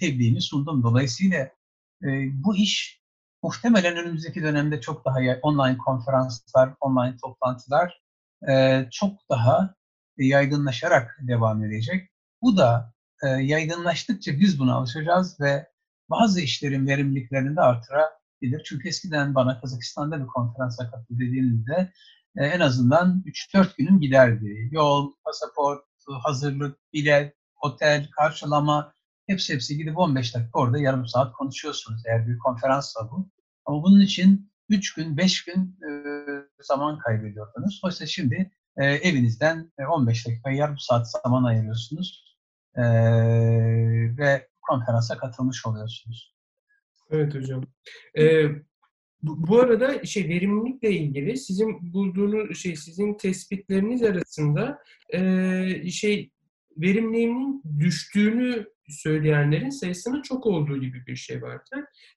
tebliğimi 0.00 0.42
sundum. 0.42 0.82
Dolayısıyla 0.82 1.38
e, 2.02 2.08
bu 2.32 2.56
iş 2.56 3.02
muhtemelen 3.42 3.96
önümüzdeki 3.96 4.42
dönemde 4.42 4.80
çok 4.80 5.04
daha 5.04 5.18
online 5.42 5.78
konferanslar, 5.78 6.74
online 6.80 7.16
toplantılar 7.16 8.02
e, 8.48 8.84
çok 8.90 9.12
daha 9.30 9.74
yaygınlaşarak 10.18 11.18
devam 11.20 11.64
edecek. 11.64 12.10
Bu 12.42 12.56
da 12.56 12.92
e, 13.22 13.28
yaygınlaştıkça 13.28 14.32
biz 14.32 14.58
buna 14.58 14.74
alışacağız 14.74 15.40
ve 15.40 15.66
bazı 16.10 16.40
işlerin 16.40 16.86
verimliliklerini 16.86 17.56
de 17.56 17.60
artırabilir. 18.36 18.64
Çünkü 18.64 18.88
eskiden 18.88 19.34
bana 19.34 19.60
Kazakistan'da 19.60 20.20
bir 20.20 20.26
konferansa 20.26 20.90
katıl 20.90 21.18
dediğinizde 21.18 21.92
e, 22.36 22.46
en 22.46 22.60
azından 22.60 23.22
3-4 23.26 23.76
günüm 23.78 24.00
giderdi. 24.00 24.68
Yol, 24.72 25.12
pasaport, 25.24 25.84
hazırlık, 26.24 26.78
bilet, 26.92 27.34
otel, 27.62 28.08
karşılama 28.10 28.92
hepsi 29.26 29.54
hepsi 29.54 29.76
gidip 29.76 29.98
15 29.98 30.34
dakika 30.34 30.58
orada 30.58 30.78
yarım 30.78 31.06
saat 31.06 31.32
konuşuyorsunuz 31.32 32.02
eğer 32.06 32.28
bir 32.28 32.38
konferanssa 32.38 33.10
bu. 33.10 33.28
Ama 33.64 33.82
bunun 33.82 34.00
için 34.00 34.52
3 34.68 34.94
gün, 34.94 35.16
5 35.16 35.44
gün 35.44 35.78
e, 35.88 35.90
zaman 36.62 36.98
kaybediyordunuz. 36.98 37.80
Oysa 37.84 38.06
şimdi 38.06 38.50
e, 38.76 38.84
evinizden 38.84 39.72
15 39.90 40.26
dakika, 40.26 40.50
yarım 40.50 40.78
saat 40.78 41.10
zaman 41.10 41.44
ayırıyorsunuz 41.44 42.36
e, 42.76 42.82
ve 44.18 44.48
konferansa 44.62 45.18
katılmış 45.18 45.66
oluyorsunuz. 45.66 46.35
Evet 47.10 47.34
hocam. 47.34 47.64
Ee, 48.18 48.46
bu, 49.22 49.48
bu 49.48 49.60
arada 49.60 50.04
şey 50.04 50.28
verimlilikle 50.28 50.90
ilgili 50.90 51.36
sizin 51.36 51.92
bulduğunuz 51.92 52.58
şey 52.58 52.76
sizin 52.76 53.14
tespitleriniz 53.14 54.02
arasında 54.02 54.78
e, 55.14 55.90
şey 55.90 56.30
verimliliğinin 56.76 57.62
düştüğünü 57.78 58.66
söyleyenlerin 58.88 59.70
sayısının 59.70 60.22
çok 60.22 60.46
olduğu 60.46 60.80
gibi 60.80 61.06
bir 61.06 61.16
şey 61.16 61.42
var. 61.42 61.60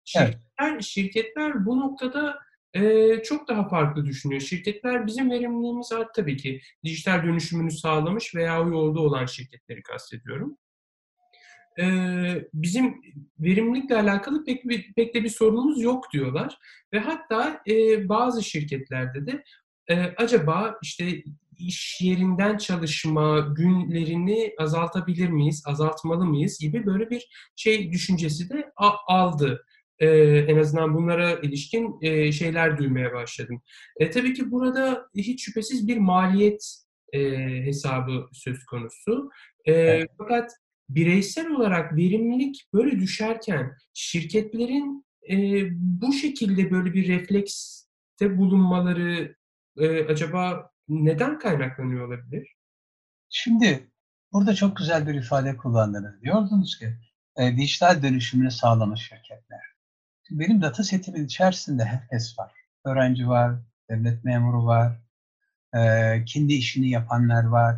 Şirketler, 0.06 0.72
evet. 0.72 0.84
şirketler 0.84 1.66
bu 1.66 1.80
noktada 1.80 2.40
e, 2.74 3.24
çok 3.24 3.48
daha 3.48 3.68
farklı 3.68 4.06
düşünüyor. 4.06 4.42
Şirketler 4.42 5.08
bizim 5.08 5.32
verimliliğimiz 5.32 5.92
artık 5.92 6.14
tabii 6.14 6.38
ki 6.38 6.62
dijital 6.84 7.24
dönüşümünü 7.24 7.72
sağlamış 7.72 8.36
veya 8.36 8.64
o 8.64 8.70
yolda 8.70 9.00
olan 9.00 9.26
şirketleri 9.26 9.84
kastediyorum. 9.84 10.58
E, 11.80 11.86
bizim 12.54 13.02
verimlilikle 13.40 13.96
alakalı 13.96 14.46
pek, 14.46 14.70
bir, 14.70 14.94
pek 14.94 15.16
de 15.16 15.24
bir 15.24 15.30
sorunumuz 15.30 15.82
yok 15.82 16.06
diyorlar. 16.14 16.58
Ve 16.94 17.00
hatta 17.00 17.62
e, 17.70 18.10
bazı 18.10 18.44
şirketlerde 18.44 19.28
de 19.28 19.44
e, 19.88 19.96
acaba 19.96 20.78
işte 20.82 21.24
iş 21.60 22.02
yerinden 22.02 22.58
çalışma 22.58 23.40
günlerini 23.40 24.54
azaltabilir 24.60 25.30
miyiz, 25.30 25.64
azaltmalı 25.66 26.26
mıyız 26.26 26.60
gibi 26.60 26.86
böyle 26.86 27.10
bir 27.10 27.52
şey 27.56 27.92
düşüncesi 27.92 28.50
de 28.50 28.72
aldı. 29.08 29.66
Ee, 30.00 30.08
en 30.48 30.58
azından 30.58 30.96
bunlara 30.96 31.34
ilişkin 31.34 31.98
e, 32.02 32.32
şeyler 32.32 32.78
duymaya 32.78 33.14
başladım. 33.14 33.62
E, 34.00 34.10
tabii 34.10 34.34
ki 34.34 34.52
burada 34.52 35.10
hiç 35.16 35.46
şüphesiz 35.46 35.88
bir 35.88 35.98
maliyet 35.98 36.76
e, 37.14 37.20
hesabı 37.66 38.30
söz 38.34 38.66
konusu. 38.66 39.30
E, 39.66 39.74
evet. 39.74 40.10
Fakat 40.18 40.52
bireysel 40.90 41.50
olarak 41.52 41.96
verimlilik 41.96 42.70
böyle 42.74 43.00
düşerken 43.00 43.78
şirketlerin 43.94 45.06
e, 45.30 45.36
bu 45.72 46.14
şekilde 46.14 46.72
böyle 46.72 46.94
bir 46.94 47.08
reflekste 47.08 48.38
bulunmaları 48.38 49.36
e, 49.78 50.06
acaba 50.06 50.72
neden 50.88 51.40
kaynaklanıyor 51.40 52.08
olabilir? 52.08 52.56
Şimdi 53.30 53.90
burada 54.34 54.56
çok 54.56 54.78
güzel 54.78 55.08
bir 55.08 55.14
ifade 55.14 55.58
kullandınız. 55.58 56.22
Diyordunuz 56.22 56.80
ki 56.80 56.98
e, 57.38 57.58
dijital 57.58 58.04
dönüşümünü 58.04 58.52
sağlamış 58.52 59.02
şirketler. 59.02 59.62
Şimdi 60.28 60.42
benim 60.42 60.62
data 60.62 60.84
setimin 60.84 61.26
içerisinde 61.26 61.86
herkes 61.86 62.40
var. 62.40 62.52
Öğrenci 62.86 63.28
var, 63.28 63.56
devlet 63.90 64.24
memuru 64.24 64.66
var, 64.66 65.00
e, 65.76 65.80
kendi 66.26 66.54
işini 66.54 66.90
yapanlar 66.90 67.44
var, 67.44 67.76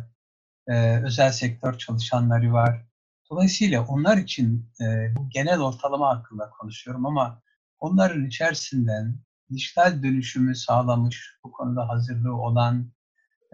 e, 0.66 1.02
özel 1.04 1.32
sektör 1.32 1.78
çalışanları 1.78 2.52
var. 2.52 2.86
Dolayısıyla 3.32 3.86
onlar 3.86 4.16
için 4.16 4.70
e, 4.80 5.16
bu 5.16 5.28
genel 5.30 5.60
ortalama 5.60 6.08
hakkında 6.08 6.50
konuşuyorum 6.50 7.06
ama 7.06 7.42
onların 7.78 8.26
içerisinden 8.26 9.18
dijital 9.50 10.02
dönüşümü 10.02 10.54
sağlamış, 10.54 11.38
bu 11.44 11.52
konuda 11.52 11.88
hazırlığı 11.88 12.36
olan 12.36 12.92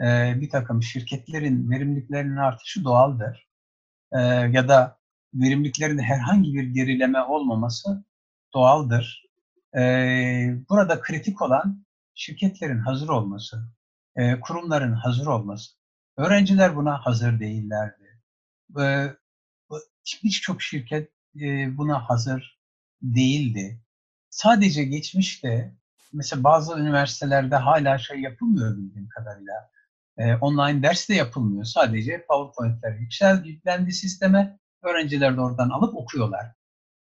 e, 0.01 0.35
bir 0.41 0.51
takım 0.51 0.83
şirketlerin 0.83 1.71
verimliliklerinin 1.71 2.37
artışı 2.37 2.85
doğaldır. 2.85 3.49
E, 4.13 4.21
ya 4.23 4.69
da 4.69 4.99
verimliliklerinde 5.35 6.03
herhangi 6.03 6.55
bir 6.55 6.65
gerileme 6.65 7.23
olmaması 7.23 8.05
doğaldır. 8.55 9.27
E, 9.77 9.81
burada 10.69 11.01
kritik 11.01 11.43
olan 11.43 11.85
şirketlerin 12.15 12.79
hazır 12.79 13.09
olması, 13.09 13.69
e, 14.17 14.41
kurumların 14.41 14.93
hazır 14.93 15.27
olması. 15.27 15.71
Öğrenciler 16.17 16.77
buna 16.77 17.07
hazır 17.07 17.41
değillerdi. 17.41 18.21
E, 18.81 19.09
Birçok 20.25 20.63
şirket 20.63 21.11
e, 21.41 21.77
buna 21.77 22.09
hazır 22.09 22.59
değildi. 23.03 23.81
Sadece 24.31 24.85
geçmişte 24.85 25.75
mesela 26.13 26.45
bazı 26.45 26.79
üniversitelerde 26.79 27.57
hala 27.57 27.99
şey 27.99 28.21
yapılmıyor 28.21 28.77
bildiğim 28.77 29.09
kadarıyla 29.09 29.71
e, 30.19 30.35
online 30.35 30.83
ders 30.83 31.09
de 31.09 31.15
yapılmıyor. 31.15 31.65
Sadece 31.65 32.25
PowerPoint'ler 32.29 32.99
yüksel, 32.99 33.45
yüklendi 33.45 33.93
sisteme. 33.93 34.59
Öğrenciler 34.83 35.37
de 35.37 35.41
oradan 35.41 35.71
alıp 35.71 35.95
okuyorlar. 35.95 36.53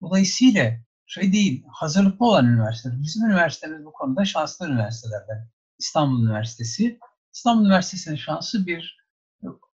Dolayısıyla 0.02 0.72
şey 1.07 1.33
değil, 1.33 1.64
hazırlıklı 1.68 2.26
olan 2.26 2.46
üniversiteler. 2.46 3.02
Bizim 3.02 3.26
üniversitemiz 3.26 3.85
bu 3.85 3.92
konuda 3.92 4.24
şanslı 4.24 4.68
üniversitelerden. 4.68 5.48
İstanbul 5.79 6.24
Üniversitesi. 6.24 6.98
İstanbul 7.35 7.64
Üniversitesi'nin 7.64 8.16
şansı 8.16 8.66
bir 8.66 8.96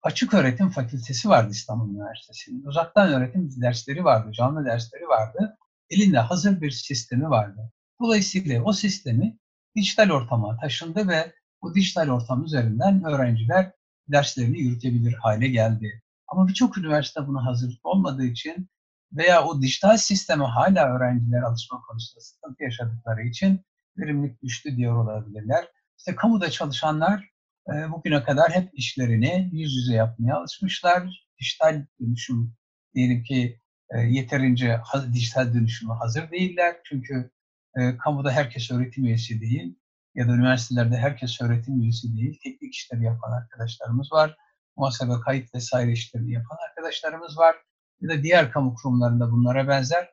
açık 0.02 0.34
öğretim 0.34 0.70
fakültesi 0.70 1.28
vardı 1.28 1.50
İstanbul 1.50 1.94
Üniversitesi'nin. 1.94 2.64
Uzaktan 2.64 3.12
öğretim 3.12 3.50
dersleri 3.62 4.04
vardı, 4.04 4.32
canlı 4.32 4.64
dersleri 4.64 5.08
vardı. 5.08 5.56
Elinde 5.90 6.18
hazır 6.18 6.60
bir 6.60 6.70
sistemi 6.70 7.30
vardı. 7.30 7.72
Dolayısıyla 8.00 8.62
o 8.62 8.72
sistemi 8.72 9.38
dijital 9.76 10.10
ortama 10.10 10.56
taşındı 10.56 11.08
ve 11.08 11.32
bu 11.62 11.74
dijital 11.74 12.08
ortam 12.08 12.44
üzerinden 12.44 13.04
öğrenciler 13.04 13.72
derslerini 14.08 14.58
yürütebilir 14.58 15.12
hale 15.12 15.48
geldi. 15.48 16.02
Ama 16.28 16.48
birçok 16.48 16.78
üniversite 16.78 17.26
buna 17.26 17.46
hazırlıklı 17.46 17.90
olmadığı 17.90 18.24
için 18.24 18.68
veya 19.12 19.44
o 19.44 19.62
dijital 19.62 19.96
sisteme 19.96 20.44
hala 20.44 20.96
öğrenciler 20.96 21.42
alışma 21.42 21.80
konusunda 21.80 22.20
sıkıntı 22.20 22.62
yaşadıkları 22.62 23.22
için 23.22 23.60
verimlilik 23.98 24.42
düştü 24.42 24.76
diyor 24.76 24.96
olabilirler. 24.96 25.68
İşte 25.98 26.14
kamuda 26.14 26.50
çalışanlar 26.50 27.29
bugüne 27.92 28.22
kadar 28.22 28.50
hep 28.50 28.70
işlerini 28.72 29.50
yüz 29.52 29.74
yüze 29.76 29.94
yapmaya 29.94 30.36
alışmışlar. 30.36 31.26
Dijital 31.40 31.86
dönüşüm 32.00 32.54
diyelim 32.94 33.22
ki 33.22 33.60
e, 33.90 33.98
yeterince 33.98 34.80
dijital 35.12 35.54
dönüşüme 35.54 35.94
hazır 35.94 36.30
değiller. 36.30 36.76
Çünkü 36.84 37.30
e, 37.76 37.96
kamuda 37.96 38.30
herkes 38.30 38.70
öğretim 38.70 39.04
üyesi 39.04 39.40
değil 39.40 39.80
ya 40.14 40.28
da 40.28 40.32
üniversitelerde 40.32 40.96
herkes 40.96 41.42
öğretim 41.42 41.82
üyesi 41.82 42.16
değil, 42.16 42.38
teknik 42.42 42.74
işleri 42.74 43.04
yapan 43.04 43.32
arkadaşlarımız 43.32 44.12
var. 44.12 44.36
Muhasebe, 44.76 45.12
kayıt 45.24 45.54
vesaire 45.54 45.92
işlerini 45.92 46.32
yapan 46.32 46.56
arkadaşlarımız 46.68 47.38
var. 47.38 47.56
Ya 48.00 48.08
da 48.08 48.22
diğer 48.22 48.52
kamu 48.52 48.74
kurumlarında 48.74 49.32
bunlara 49.32 49.68
benzer. 49.68 50.10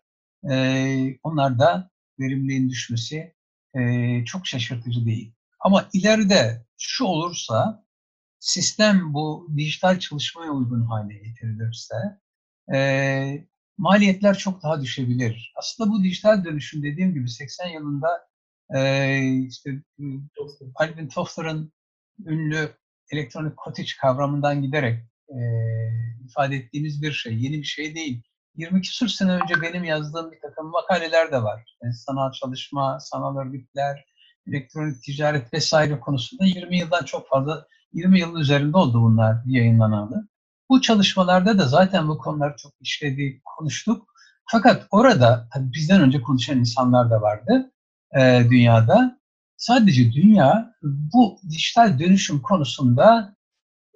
Ee, 0.52 1.18
onlar 1.24 1.60
da 1.60 1.90
verimliliğin 2.20 2.70
düşmesi 2.70 3.34
e, 3.74 4.26
çok 4.26 4.48
şaşırtıcı 4.48 5.06
değil. 5.06 5.34
Ama 5.60 5.90
ileride 5.94 6.66
şu 6.78 7.06
olursa, 7.06 7.86
sistem 8.40 9.14
bu 9.14 9.48
dijital 9.58 10.00
çalışmaya 10.00 10.52
uygun 10.52 10.82
hale 10.82 11.14
getirilirse, 11.14 11.96
e, 12.74 13.48
maliyetler 13.78 14.38
çok 14.38 14.64
daha 14.64 14.82
düşebilir. 14.82 15.54
Aslında 15.56 15.92
bu 15.92 16.04
dijital 16.04 16.46
dönüşüm 16.46 16.84
dediğim 16.84 17.14
gibi 17.14 17.30
80 17.30 17.68
yılında 17.68 18.28
e, 18.76 19.20
işte 19.48 19.84
Alvin 20.76 21.08
Toffler'ın 21.08 21.74
ünlü 22.26 22.78
elektronik 23.12 23.58
cottage 23.66 23.90
kavramından 24.02 24.62
giderek 24.62 25.00
e, 25.30 25.38
ifade 26.26 26.56
ettiğimiz 26.56 27.02
bir 27.02 27.12
şey. 27.12 27.44
Yeni 27.44 27.58
bir 27.58 27.64
şey 27.64 27.96
değil. 27.96 28.24
20 28.56 28.82
küsur 28.82 29.08
sene 29.08 29.32
önce 29.32 29.62
benim 29.62 29.84
yazdığım 29.84 30.32
bir 30.32 30.40
takım 30.42 30.72
makaleler 30.72 31.32
de 31.32 31.44
var. 31.44 31.76
Yani 31.84 31.94
sanal 31.94 32.32
çalışma, 32.32 33.00
sanal 33.00 33.38
örgütler, 33.38 34.06
elektronik 34.48 35.04
ticaret 35.04 35.54
vesaire 35.54 36.00
konusunda 36.00 36.46
20 36.46 36.78
yıldan 36.78 37.04
çok 37.04 37.30
fazla, 37.30 37.68
20 37.94 38.20
yılın 38.20 38.40
üzerinde 38.40 38.78
oldu 38.78 39.02
bunlar 39.02 39.38
yayınlanalı. 39.46 40.28
Bu 40.70 40.82
çalışmalarda 40.82 41.60
da 41.60 41.68
zaten 41.68 42.08
bu 42.08 42.18
konuları 42.18 42.56
çok 42.58 42.74
işledi, 42.82 43.42
konuştuk. 43.46 44.08
Fakat 44.46 44.88
orada 44.92 45.48
tabii 45.54 45.74
bizden 45.74 46.02
önce 46.02 46.22
konuşan 46.22 46.60
insanlar 46.60 47.12
da 47.12 47.22
vardı 47.22 47.72
e, 48.16 48.44
dünyada. 48.50 49.20
Sadece 49.58 50.12
dünya 50.12 50.74
bu 50.84 51.40
dijital 51.50 52.00
dönüşüm 52.00 52.42
konusunda 52.42 53.36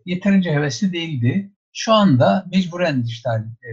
yeterince 0.06 0.52
hevesli 0.52 0.94
değildi. 0.94 1.52
Şu 1.74 1.94
anda 1.94 2.46
mecburen 2.52 3.04
dijital 3.04 3.40
e, 3.42 3.72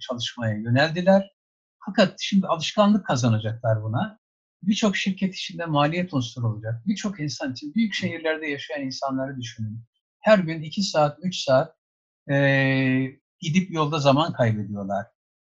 çalışmaya 0.00 0.56
yöneldiler. 0.56 1.30
Fakat 1.86 2.14
şimdi 2.20 2.46
alışkanlık 2.46 3.06
kazanacaklar 3.06 3.82
buna. 3.82 4.18
Birçok 4.62 4.96
şirket 4.96 5.34
içinde 5.34 5.66
maliyet 5.66 6.14
unsuru 6.14 6.48
olacak. 6.48 6.82
Birçok 6.86 7.20
insan 7.20 7.52
için, 7.52 7.74
büyük 7.74 7.94
şehirlerde 7.94 8.46
yaşayan 8.46 8.82
insanları 8.82 9.40
düşünün. 9.40 9.80
Her 10.20 10.38
gün 10.38 10.62
2 10.62 10.82
saat, 10.82 11.18
3 11.22 11.36
saat 11.36 11.76
e, 12.30 12.36
gidip 13.40 13.70
yolda 13.70 13.98
zaman 13.98 14.32
kaybediyorlar. 14.32 15.06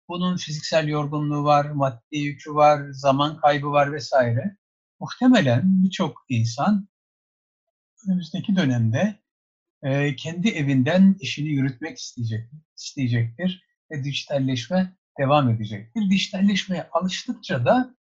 Bunun 0.09 0.37
fiziksel 0.37 0.87
yorgunluğu 0.87 1.43
var, 1.43 1.69
maddi 1.69 2.17
yükü 2.17 2.53
var, 2.53 2.91
zaman 2.91 3.37
kaybı 3.37 3.67
var 3.67 3.93
vesaire. 3.93 4.57
Muhtemelen 4.99 5.83
birçok 5.83 6.25
insan 6.29 6.87
önümüzdeki 8.07 8.55
dönemde 8.55 9.19
e, 9.83 10.15
kendi 10.15 10.49
evinden 10.49 11.15
işini 11.19 11.49
yürütmek 11.49 11.97
isteyecek, 11.97 12.49
isteyecektir 12.77 13.63
ve 13.91 14.03
dijitalleşme 14.03 14.97
devam 15.19 15.49
edecektir. 15.49 16.09
Dijitalleşmeye 16.09 16.89
alıştıkça 16.91 17.65
da 17.65 17.96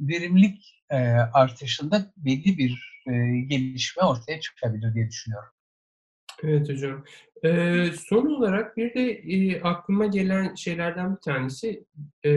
verimlilik 0.00 0.84
e, 0.90 0.96
artışında 1.32 2.12
belli 2.16 2.58
bir 2.58 3.02
e, 3.06 3.40
gelişme 3.40 4.02
ortaya 4.02 4.40
çıkabilir 4.40 4.94
diye 4.94 5.08
düşünüyorum. 5.08 5.50
Evet 6.42 6.68
hocam. 6.68 7.04
Ee, 7.44 7.90
son 7.98 8.26
olarak 8.26 8.76
bir 8.76 8.94
de 8.94 9.10
e, 9.10 9.60
aklıma 9.60 10.06
gelen 10.06 10.54
şeylerden 10.54 11.16
bir 11.16 11.20
tanesi 11.20 11.84
e, 12.24 12.30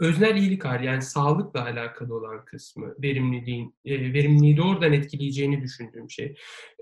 öznel 0.00 0.36
iyilik 0.36 0.64
hali 0.64 0.86
yani 0.86 1.02
sağlıkla 1.02 1.64
alakalı 1.64 2.14
olan 2.14 2.44
kısmı, 2.44 2.94
verimliliğin, 3.02 3.74
e, 3.84 4.12
verimliliği 4.12 4.56
doğrudan 4.56 4.92
etkileyeceğini 4.92 5.62
düşündüğüm 5.62 6.10
şey. 6.10 6.34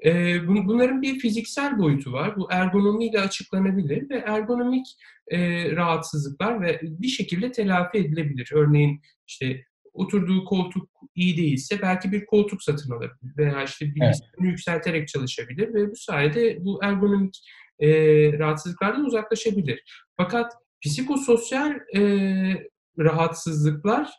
E, 0.04 0.46
bun, 0.46 0.68
bunların 0.68 1.02
bir 1.02 1.18
fiziksel 1.18 1.78
boyutu 1.78 2.12
var. 2.12 2.36
Bu 2.36 2.48
ergonomiyle 2.50 3.20
açıklanabilir 3.20 4.10
ve 4.10 4.16
ergonomik 4.26 4.86
e, 5.28 5.70
rahatsızlıklar 5.76 6.60
ve 6.62 6.80
bir 6.82 7.08
şekilde 7.08 7.52
telafi 7.52 7.98
edilebilir. 7.98 8.50
Örneğin 8.54 9.00
işte 9.26 9.64
oturduğu 9.92 10.44
koltuk 10.44 10.88
iyi 11.14 11.36
değilse 11.36 11.82
belki 11.82 12.12
bir 12.12 12.26
koltuk 12.26 12.62
satın 12.62 12.92
alabilir 12.92 13.36
veya 13.38 13.64
işte 13.64 13.86
bilgisayarını 13.86 14.36
evet. 14.40 14.50
yükselterek 14.50 15.08
çalışabilir 15.08 15.74
ve 15.74 15.90
bu 15.90 15.96
sayede 15.96 16.58
bu 16.60 16.80
ergonomik 16.82 17.38
e, 17.78 17.88
rahatsızlıklardan 18.38 19.04
uzaklaşabilir. 19.04 19.82
Fakat 20.16 20.52
psikososyal 20.86 21.72
e, 21.96 22.00
rahatsızlıklar 22.98 24.10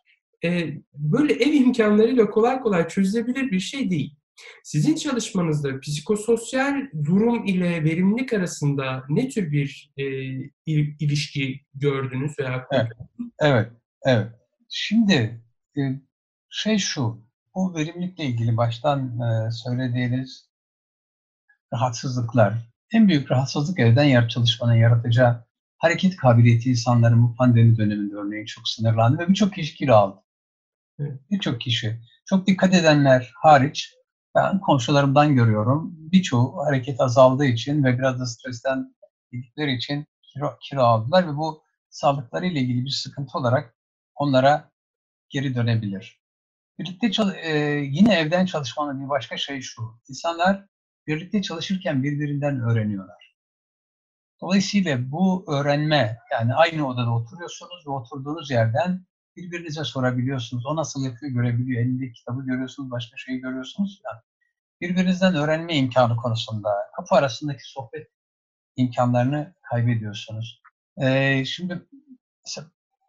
e, 0.43 0.69
böyle 0.93 1.33
ev 1.33 1.53
imkanlarıyla 1.53 2.29
kolay 2.29 2.59
kolay 2.59 2.87
çözülebilir 2.87 3.51
bir 3.51 3.59
şey 3.59 3.89
değil. 3.89 4.15
Sizin 4.63 4.95
çalışmanızda 4.95 5.79
psikososyal 5.79 6.81
durum 7.05 7.45
ile 7.45 7.83
verimlilik 7.83 8.33
arasında 8.33 9.03
ne 9.09 9.29
tür 9.29 9.51
bir 9.51 9.93
e, 9.97 10.03
ilişki 10.65 11.61
gördünüz 11.73 12.39
veya 12.39 12.67
evet, 12.71 12.91
evet, 13.39 13.71
evet. 14.05 14.27
Şimdi 14.69 15.43
e, 15.77 15.81
şey 16.49 16.77
şu, 16.77 17.21
bu 17.55 17.75
verimlilikle 17.75 18.25
ilgili 18.25 18.57
baştan 18.57 19.19
e, 19.19 19.51
söylediğiniz 19.51 20.49
rahatsızlıklar, 21.73 22.53
en 22.93 23.07
büyük 23.07 23.31
rahatsızlık 23.31 23.79
evden 23.79 24.03
yer 24.03 24.29
çalışmanın 24.29 24.75
yaratacağı 24.75 25.48
hareket 25.79 26.15
kabiliyeti 26.15 26.69
insanların 26.69 27.23
bu 27.23 27.35
pandemi 27.35 27.77
döneminde 27.77 28.15
örneğin 28.15 28.45
çok 28.45 28.67
sınırlandı 28.67 29.19
ve 29.19 29.27
birçok 29.27 29.53
kişi 29.53 29.75
kilo 29.75 29.93
aldı. 29.93 30.23
Evet. 30.99 31.19
Birçok 31.31 31.61
kişi. 31.61 31.99
Çok 32.25 32.47
dikkat 32.47 32.73
edenler 32.73 33.31
hariç 33.35 33.93
ben 34.35 34.59
komşularımdan 34.59 35.35
görüyorum. 35.35 35.95
Birçoğu 36.11 36.65
hareket 36.65 37.01
azaldığı 37.01 37.45
için 37.45 37.83
ve 37.83 37.97
biraz 37.97 38.19
da 38.19 38.25
stresten 38.25 38.95
gittikleri 39.31 39.75
için 39.75 40.05
kilo, 40.33 40.57
kilo 40.61 40.81
aldılar 40.81 41.27
ve 41.27 41.37
bu 41.37 41.63
sağlıklarıyla 41.89 42.61
ilgili 42.61 42.85
bir 42.85 42.89
sıkıntı 42.89 43.37
olarak 43.37 43.75
onlara 44.15 44.71
geri 45.29 45.55
dönebilir. 45.55 46.19
Birlikte 46.79 47.23
e, 47.43 47.57
yine 47.91 48.15
evden 48.15 48.45
çalışmanın 48.45 49.03
bir 49.03 49.09
başka 49.09 49.37
şey 49.37 49.61
şu. 49.61 49.81
İnsanlar 50.09 50.65
birlikte 51.07 51.41
çalışırken 51.41 52.03
birbirinden 52.03 52.59
öğreniyorlar. 52.59 53.28
Dolayısıyla 54.41 55.11
bu 55.11 55.45
öğrenme, 55.47 56.17
yani 56.31 56.53
aynı 56.53 56.87
odada 56.87 57.13
oturuyorsunuz 57.13 57.87
ve 57.87 57.91
oturduğunuz 57.91 58.51
yerden 58.51 59.05
birbirinize 59.35 59.83
sorabiliyorsunuz. 59.83 60.65
O 60.65 60.75
nasıl 60.75 61.05
yapıyor 61.05 61.31
görebiliyor. 61.31 61.81
Elinde 61.81 62.11
kitabı 62.11 62.45
görüyorsunuz, 62.45 62.91
başka 62.91 63.17
şeyi 63.17 63.39
görüyorsunuz. 63.39 64.01
Yani 64.05 64.21
birbirinizden 64.81 65.35
öğrenme 65.35 65.75
imkanı 65.75 66.15
konusunda 66.15 66.69
kapı 66.95 67.15
arasındaki 67.15 67.71
sohbet 67.71 68.07
imkanlarını 68.75 69.53
kaybediyorsunuz. 69.69 70.61
Ee, 71.01 71.45
şimdi 71.45 71.87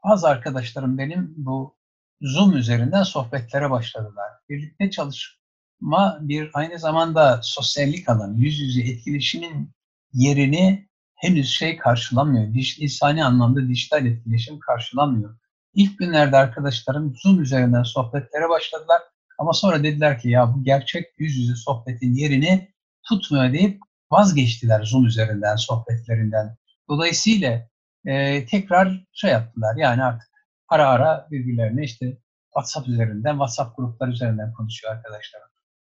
bazı 0.05 0.29
arkadaşlarım 0.29 0.99
benim 0.99 1.35
bu 1.37 1.77
Zoom 2.21 2.57
üzerinden 2.57 3.03
sohbetlere 3.03 3.71
başladılar. 3.71 4.31
Birlikte 4.49 4.91
çalışma 4.91 6.19
bir 6.21 6.51
aynı 6.55 6.79
zamanda 6.79 7.41
sosyallik 7.43 8.09
alanı, 8.09 8.39
yüz 8.39 8.61
yüze 8.61 8.81
etkileşimin 8.81 9.71
yerini 10.13 10.90
henüz 11.21 11.51
şey 11.51 11.77
karşılamıyor. 11.77 12.55
Diş, 12.55 12.79
insani 12.79 13.25
anlamda 13.25 13.69
dijital 13.69 14.07
etkileşim 14.07 14.59
karşılamıyor. 14.59 15.37
İlk 15.75 15.99
günlerde 15.99 16.37
arkadaşlarım 16.37 17.15
Zoom 17.17 17.43
üzerinden 17.43 17.83
sohbetlere 17.83 18.49
başladılar. 18.49 19.03
Ama 19.39 19.53
sonra 19.53 19.83
dediler 19.83 20.21
ki 20.21 20.29
ya 20.29 20.55
bu 20.55 20.65
gerçek 20.65 21.07
yüz 21.19 21.37
yüze 21.37 21.55
sohbetin 21.55 22.15
yerini 22.15 22.69
tutmuyor 23.09 23.53
deyip 23.53 23.81
vazgeçtiler 24.11 24.83
Zoom 24.85 25.07
üzerinden 25.07 25.57
sohbetlerinden. 25.57 26.57
Dolayısıyla 26.89 27.69
e, 28.07 28.47
tekrar 28.47 29.05
şey 29.13 29.31
yaptılar 29.31 29.77
yani 29.77 30.05
artık 30.05 30.29
ara 30.69 30.89
ara 30.89 31.29
birbirlerine 31.31 31.85
işte 31.85 32.19
WhatsApp 32.45 32.89
üzerinden, 32.89 33.33
WhatsApp 33.33 33.77
gruplar 33.77 34.09
üzerinden 34.09 34.53
konuşuyor 34.53 34.95
arkadaşlar. 34.95 35.43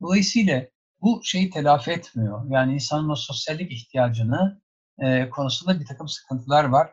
Dolayısıyla 0.02 0.66
bu 1.02 1.22
şeyi 1.24 1.50
telafi 1.50 1.92
etmiyor. 1.92 2.46
Yani 2.50 2.74
insanın 2.74 3.10
o 3.10 3.16
sosyallik 3.16 3.72
ihtiyacını 3.72 4.62
e, 5.02 5.30
konusunda 5.30 5.80
bir 5.80 5.86
takım 5.86 6.08
sıkıntılar 6.08 6.64
var. 6.64 6.90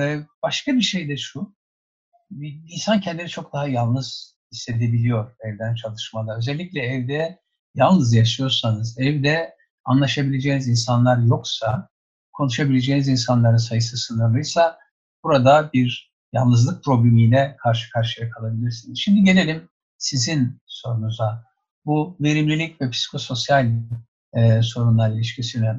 E, 0.00 0.20
başka 0.42 0.74
bir 0.74 0.82
şey 0.82 1.08
de 1.08 1.16
şu, 1.16 1.54
insan 2.68 3.00
kendini 3.00 3.28
çok 3.28 3.52
daha 3.52 3.68
yalnız 3.68 4.36
hissedebiliyor 4.52 5.36
evden 5.40 5.74
çalışmada. 5.74 6.36
Özellikle 6.36 6.80
evde 6.80 7.38
yalnız 7.74 8.14
yaşıyorsanız, 8.14 8.98
evde 8.98 9.54
anlaşabileceğiniz 9.84 10.68
insanlar 10.68 11.18
yoksa, 11.18 11.88
konuşabileceğiniz 12.32 13.08
insanların 13.08 13.56
sayısı 13.56 13.96
sınırlıysa 13.96 14.78
burada 15.24 15.70
bir 15.72 16.14
yalnızlık 16.32 16.84
problemiyle 16.84 17.56
karşı 17.62 17.90
karşıya 17.90 18.30
kalabilirsiniz. 18.30 18.98
Şimdi 18.98 19.24
gelelim 19.24 19.68
sizin 19.98 20.60
sorunuza. 20.66 21.44
Bu 21.86 22.16
verimlilik 22.20 22.80
ve 22.80 22.90
psikososyal 22.90 23.72
e, 24.32 24.62
sorunlar 24.62 25.10
ilişkisine. 25.10 25.76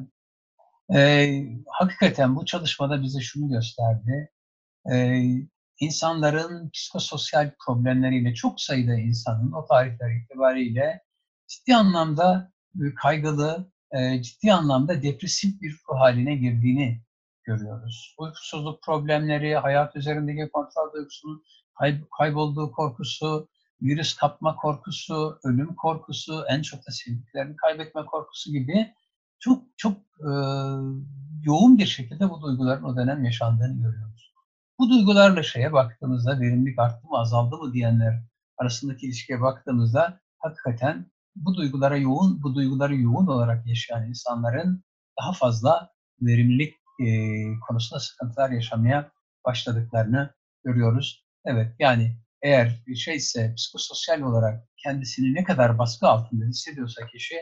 E, 0.94 1.28
hakikaten 1.66 2.36
bu 2.36 2.44
çalışmada 2.44 3.02
bize 3.02 3.20
şunu 3.20 3.48
gösterdi. 3.48 4.30
E, 4.92 5.22
insanların 5.80 6.70
psikososyal 6.70 7.52
problemleriyle 7.66 8.34
çok 8.34 8.60
sayıda 8.60 8.94
insanın 8.94 9.52
o 9.52 9.66
tarihler 9.66 10.16
itibariyle 10.16 11.02
ciddi 11.48 11.76
anlamda 11.76 12.52
kaygılı, 13.02 13.72
e, 13.92 14.22
ciddi 14.22 14.52
anlamda 14.52 15.02
depresif 15.02 15.62
bir 15.62 15.72
ruh 15.72 16.00
haline 16.00 16.36
girdiğini 16.36 17.02
görüyoruz. 17.44 18.14
Uykusuzluk 18.18 18.82
problemleri, 18.82 19.56
hayat 19.56 19.96
üzerindeki 19.96 20.50
kontrol 20.52 20.92
duygusunun 20.92 21.42
kaybolduğu 22.18 22.72
korkusu, 22.72 23.48
virüs 23.82 24.16
kapma 24.16 24.56
korkusu, 24.56 25.38
ölüm 25.44 25.74
korkusu, 25.74 26.44
en 26.48 26.62
çok 26.62 26.86
da 26.86 26.90
sevdiklerini 26.90 27.56
kaybetme 27.56 28.06
korkusu 28.06 28.52
gibi 28.52 28.94
çok 29.38 29.62
çok 29.76 29.96
e, 30.20 30.30
yoğun 31.42 31.78
bir 31.78 31.86
şekilde 31.86 32.30
bu 32.30 32.42
duyguların 32.42 32.82
o 32.82 32.96
dönem 32.96 33.24
yaşandığını 33.24 33.82
görüyoruz. 33.82 34.32
Bu 34.78 34.90
duygularla 34.90 35.42
şeye 35.42 35.72
baktığımızda 35.72 36.40
verimlilik 36.40 36.78
arttı 36.78 37.06
mı 37.06 37.18
azaldı 37.18 37.56
mı 37.56 37.72
diyenler 37.72 38.22
arasındaki 38.58 39.06
ilişkiye 39.06 39.40
baktığımızda 39.40 40.20
hakikaten 40.38 41.10
bu 41.36 41.54
duygulara 41.54 41.96
yoğun, 41.96 42.42
bu 42.42 42.54
duyguları 42.54 42.96
yoğun 42.96 43.26
olarak 43.26 43.66
yaşayan 43.66 44.08
insanların 44.08 44.84
daha 45.20 45.32
fazla 45.32 45.90
verimlilik 46.20 46.74
e, 47.00 47.06
konusunda 47.68 48.00
sıkıntılar 48.00 48.50
yaşamaya 48.50 49.10
başladıklarını 49.44 50.34
görüyoruz. 50.64 51.26
Evet 51.44 51.74
yani 51.78 52.16
eğer 52.42 52.82
bir 52.86 52.96
şeyse 52.96 53.54
psikososyal 53.54 54.22
olarak 54.22 54.68
kendisini 54.76 55.34
ne 55.34 55.44
kadar 55.44 55.78
baskı 55.78 56.06
altında 56.06 56.44
hissediyorsa 56.44 57.06
kişi 57.06 57.36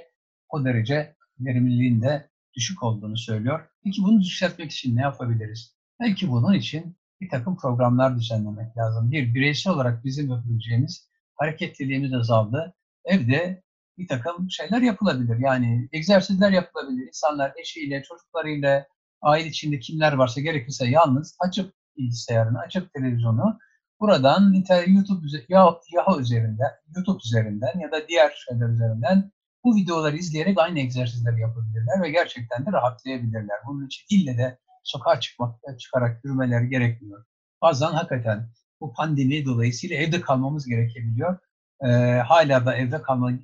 o 0.48 0.64
derece 0.64 1.16
verimliliğin 1.40 2.02
de 2.02 2.30
düşük 2.54 2.82
olduğunu 2.82 3.18
söylüyor. 3.18 3.68
Peki 3.84 4.02
bunu 4.02 4.20
düşürtmek 4.20 4.72
için 4.72 4.96
ne 4.96 5.00
yapabiliriz? 5.00 5.76
Belki 6.00 6.30
bunun 6.30 6.54
için 6.54 6.96
bir 7.20 7.30
takım 7.30 7.56
programlar 7.56 8.16
düzenlemek 8.16 8.76
lazım. 8.76 9.10
Bir, 9.10 9.34
bireysel 9.34 9.72
olarak 9.72 10.04
bizim 10.04 10.30
yapabileceğimiz 10.30 11.08
hareketliliğimiz 11.34 12.14
azaldı. 12.14 12.74
Evde 13.04 13.62
bir 13.98 14.08
takım 14.08 14.50
şeyler 14.50 14.82
yapılabilir. 14.82 15.38
Yani 15.38 15.88
egzersizler 15.92 16.50
yapılabilir. 16.50 17.06
İnsanlar 17.06 17.52
eşiyle, 17.60 18.02
çocuklarıyla, 18.02 18.86
aile 19.22 19.48
içinde 19.48 19.78
kimler 19.78 20.12
varsa 20.12 20.40
gerekirse 20.40 20.86
yalnız 20.88 21.36
açıp 21.40 21.74
bilgisayarını, 21.96 22.58
açıp 22.58 22.92
televizyonu 22.92 23.58
Buradan 24.00 24.64
YouTube 24.86 25.26
Yahoo 25.48 26.20
üzerinden, 26.20 26.70
YouTube 26.96 27.20
üzerinden 27.24 27.78
ya 27.78 27.92
da 27.92 28.08
diğer 28.08 28.32
şeyler 28.48 28.68
üzerinden 28.68 29.32
bu 29.64 29.76
videoları 29.76 30.16
izleyerek 30.16 30.58
aynı 30.58 30.80
egzersizleri 30.80 31.40
yapabilirler 31.40 32.02
ve 32.02 32.10
gerçekten 32.10 32.66
de 32.66 32.72
rahatlayabilirler. 32.72 33.58
Bunun 33.66 33.86
için 33.86 34.04
ille 34.10 34.38
de 34.38 34.58
sokağa 34.82 35.20
çıkmak, 35.20 35.60
çıkarak 35.78 36.24
yürümeler 36.24 36.62
gerekmiyor. 36.62 37.24
Bazen 37.62 37.90
hakikaten 37.92 38.48
bu 38.80 38.92
pandemi 38.92 39.44
dolayısıyla 39.44 39.96
evde 39.96 40.20
kalmamız 40.20 40.66
gerekebiliyor. 40.66 41.38
Ee, 41.84 41.88
hala 42.28 42.66
da 42.66 42.76
evde 42.76 43.02
kalmamızın 43.02 43.42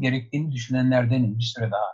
gerektiğini 0.00 0.52
düşünenlerdenim 0.52 1.38
bir 1.38 1.44
süre 1.44 1.70
daha. 1.70 1.86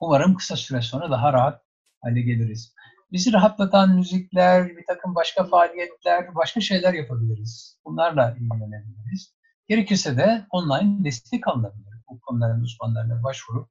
Umarım 0.00 0.34
kısa 0.34 0.56
süre 0.56 0.82
sonra 0.82 1.10
daha 1.10 1.32
rahat 1.32 1.62
hale 2.00 2.20
geliriz. 2.20 2.74
Bizi 3.12 3.32
rahatlatan 3.32 3.96
müzikler, 3.96 4.68
bir 4.68 4.86
takım 4.86 5.14
başka 5.14 5.44
faaliyetler, 5.44 6.34
başka 6.34 6.60
şeyler 6.60 6.94
yapabiliriz. 6.94 7.78
Bunlarla 7.84 8.36
ilgilenebiliriz. 8.40 9.33
Gerekirse 9.68 10.16
de 10.16 10.46
online 10.50 11.04
destek 11.04 11.48
alınabilir. 11.48 11.94
Bu 12.10 12.20
konuların 12.20 12.60
uzmanlarına 12.60 13.22
başvurup 13.22 13.68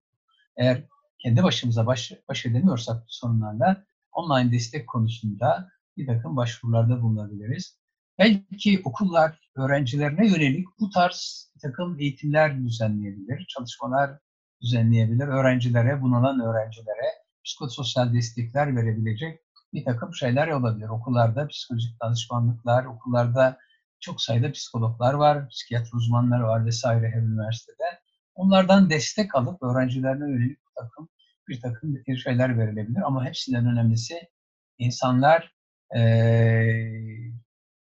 eğer 0.57 0.83
kendi 1.19 1.43
başımıza 1.43 1.85
baş, 1.85 2.11
baş 2.29 2.45
edemiyorsak 2.45 3.01
bu 3.01 3.07
sorunlarla 3.07 3.83
online 4.11 4.51
destek 4.51 4.87
konusunda 4.87 5.69
bir 5.97 6.07
takım 6.07 6.37
başvurularda 6.37 7.01
bulunabiliriz. 7.01 7.77
Belki 8.19 8.81
okullar 8.85 9.39
öğrencilerine 9.55 10.27
yönelik 10.27 10.65
bu 10.79 10.89
tarz 10.89 11.51
bir 11.55 11.59
takım 11.59 11.99
eğitimler 11.99 12.63
düzenleyebilir, 12.63 13.45
çalışmalar 13.47 14.19
düzenleyebilir. 14.61 15.27
Öğrencilere, 15.27 16.01
bunalan 16.01 16.39
öğrencilere 16.39 17.07
psikososyal 17.45 18.13
destekler 18.13 18.75
verebilecek 18.75 19.39
bir 19.73 19.85
takım 19.85 20.13
şeyler 20.13 20.47
olabilir. 20.47 20.89
Okullarda 20.89 21.47
psikolojik 21.47 22.01
danışmanlıklar, 22.01 22.85
okullarda 22.85 23.57
çok 24.03 24.21
sayıda 24.21 24.51
psikologlar 24.51 25.13
var, 25.13 25.49
psikiyatri 25.49 25.95
uzmanları 25.95 26.43
var 26.43 26.65
vesaire 26.65 27.09
her 27.09 27.21
üniversitede. 27.21 27.83
Onlardan 28.35 28.89
destek 28.89 29.35
alıp 29.35 29.63
öğrencilerine 29.63 30.31
yönelik 30.31 30.57
bir 30.57 30.73
takım 30.75 31.09
bir 31.47 31.61
takım 31.61 31.95
bir 31.95 32.17
şeyler 32.17 32.57
verilebilir. 32.57 33.01
Ama 33.05 33.25
hepsinden 33.25 33.65
önemlisi 33.65 34.29
insanlar 34.77 35.53
e, 35.95 36.01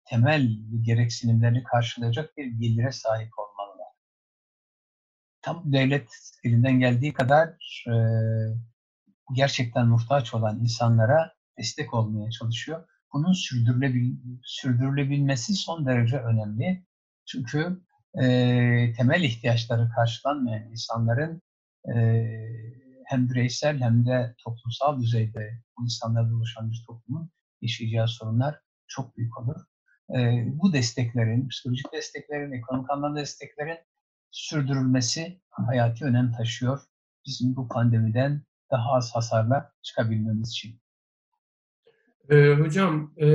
temel 0.05 0.49
gereksinimlerini 0.83 1.63
karşılayacak 1.65 2.37
bir 2.37 2.47
gelire 2.47 2.93
sahip 2.93 3.31
olmalılar. 3.39 3.89
Tam 5.43 5.73
devlet 5.73 6.09
elinden 6.45 6.79
geldiği 6.79 7.13
kadar 7.13 7.49
e, 7.89 7.95
gerçekten 9.33 9.87
muhtaç 9.87 10.35
olan 10.35 10.61
insanlara 10.61 11.33
destek 11.59 11.95
olmaya 11.95 12.31
çalışıyor. 12.31 12.89
Bunun 13.13 13.33
sürdürülebil 13.33 14.17
sürdürülebilmesi 14.45 15.55
son 15.55 15.87
derece 15.87 16.19
önemli. 16.19 16.87
Çünkü 17.27 17.81
e, 18.23 18.25
temel 18.97 19.23
ihtiyaçları 19.23 19.91
karşılanmayan 19.97 20.71
insanların 20.71 21.43
e, 21.95 22.25
hem 23.07 23.31
bireysel 23.31 23.81
hem 23.81 24.07
de 24.07 24.35
toplumsal 24.45 25.01
düzeyde 25.01 25.59
bu 25.79 25.85
insanlarla 25.85 26.37
oluşan 26.37 26.71
bir 26.71 26.85
toplumun 26.87 27.31
yaşayacağı 27.61 28.09
sorunlar 28.09 28.61
çok 28.87 29.17
büyük 29.17 29.39
olur. 29.39 29.61
E, 30.17 30.45
bu 30.47 30.73
desteklerin, 30.73 31.49
psikolojik 31.49 31.93
desteklerin, 31.93 32.53
ekonomik 32.53 32.91
anlamda 32.91 33.21
desteklerin 33.21 33.79
sürdürülmesi 34.31 35.41
hayati 35.51 36.05
önem 36.05 36.33
taşıyor. 36.33 36.81
Bizim 37.27 37.57
bu 37.57 37.69
pandemiden 37.69 38.43
daha 38.71 38.93
az 38.93 39.15
hasarla 39.15 39.73
çıkabilmemiz 39.83 40.51
için. 40.51 40.81
Ee, 42.31 42.55
hocam 42.55 43.15
e, 43.21 43.29